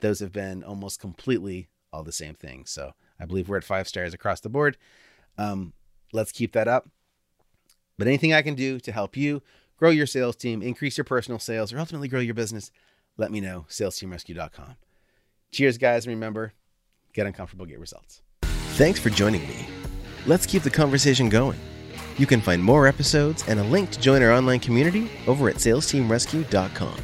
those 0.00 0.20
have 0.20 0.32
been 0.32 0.62
almost 0.62 1.00
completely 1.00 1.68
all 1.92 2.02
the 2.02 2.12
same 2.12 2.34
thing. 2.34 2.64
So 2.66 2.92
I 3.20 3.26
believe 3.26 3.48
we're 3.48 3.58
at 3.58 3.64
five 3.64 3.88
stars 3.88 4.14
across 4.14 4.40
the 4.40 4.48
board. 4.48 4.76
Um, 5.38 5.72
let's 6.12 6.32
keep 6.32 6.52
that 6.52 6.68
up. 6.68 6.88
But 7.96 8.06
anything 8.06 8.32
I 8.32 8.42
can 8.42 8.54
do 8.54 8.78
to 8.80 8.92
help 8.92 9.16
you 9.16 9.42
grow 9.76 9.90
your 9.90 10.06
sales 10.06 10.36
team, 10.36 10.60
increase 10.60 10.98
your 10.98 11.04
personal 11.04 11.38
sales, 11.38 11.72
or 11.72 11.78
ultimately 11.78 12.08
grow 12.08 12.20
your 12.20 12.34
business, 12.34 12.70
let 13.16 13.30
me 13.30 13.40
know. 13.40 13.64
SalesTeamRescue.com. 13.68 14.76
Cheers, 15.50 15.78
guys. 15.78 16.06
Remember, 16.06 16.52
get 17.14 17.26
uncomfortable, 17.26 17.66
get 17.66 17.78
results. 17.78 18.22
Thanks 18.42 19.00
for 19.00 19.10
joining 19.10 19.42
me. 19.42 19.66
Let's 20.26 20.46
keep 20.46 20.62
the 20.62 20.70
conversation 20.70 21.28
going. 21.28 21.58
You 22.16 22.26
can 22.26 22.40
find 22.40 22.62
more 22.62 22.86
episodes 22.86 23.44
and 23.48 23.58
a 23.60 23.64
link 23.64 23.90
to 23.90 24.00
join 24.00 24.22
our 24.22 24.32
online 24.32 24.60
community 24.60 25.10
over 25.26 25.48
at 25.48 25.56
SalesTeamRescue.com. 25.56 26.96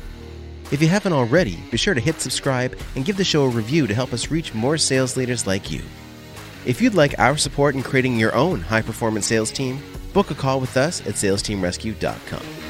If 0.73 0.83
you 0.83 0.89
haven't 0.89 1.13
already, 1.13 1.59
be 1.71 1.77
sure 1.77 1.95
to 1.95 2.01
hit 2.01 2.21
subscribe 2.21 2.77
and 2.97 3.05
give 3.05 3.17
the 3.17 3.25
show 3.25 3.45
a 3.45 3.49
review 3.49 3.87
to 3.87 3.95
help 3.95 4.13
us 4.13 4.31
reach 4.31 4.55
more 4.55 4.77
sales 4.77 5.17
leaders 5.17 5.47
like 5.47 5.71
you. 5.71 5.83
If 6.67 6.81
you'd 6.81 6.95
like 6.95 7.19
our 7.19 7.37
support 7.37 7.75
in 7.75 7.83
creating 7.83 8.19
your 8.19 8.35
own 8.35 8.61
high 8.61 8.81
performance 8.81 9.27
sales 9.27 9.51
team, 9.51 9.81
book 10.15 10.31
a 10.31 10.35
call 10.35 10.61
with 10.61 10.77
us 10.79 11.03
at 11.03 11.15
SalesTeamRescue.com. 11.15 12.64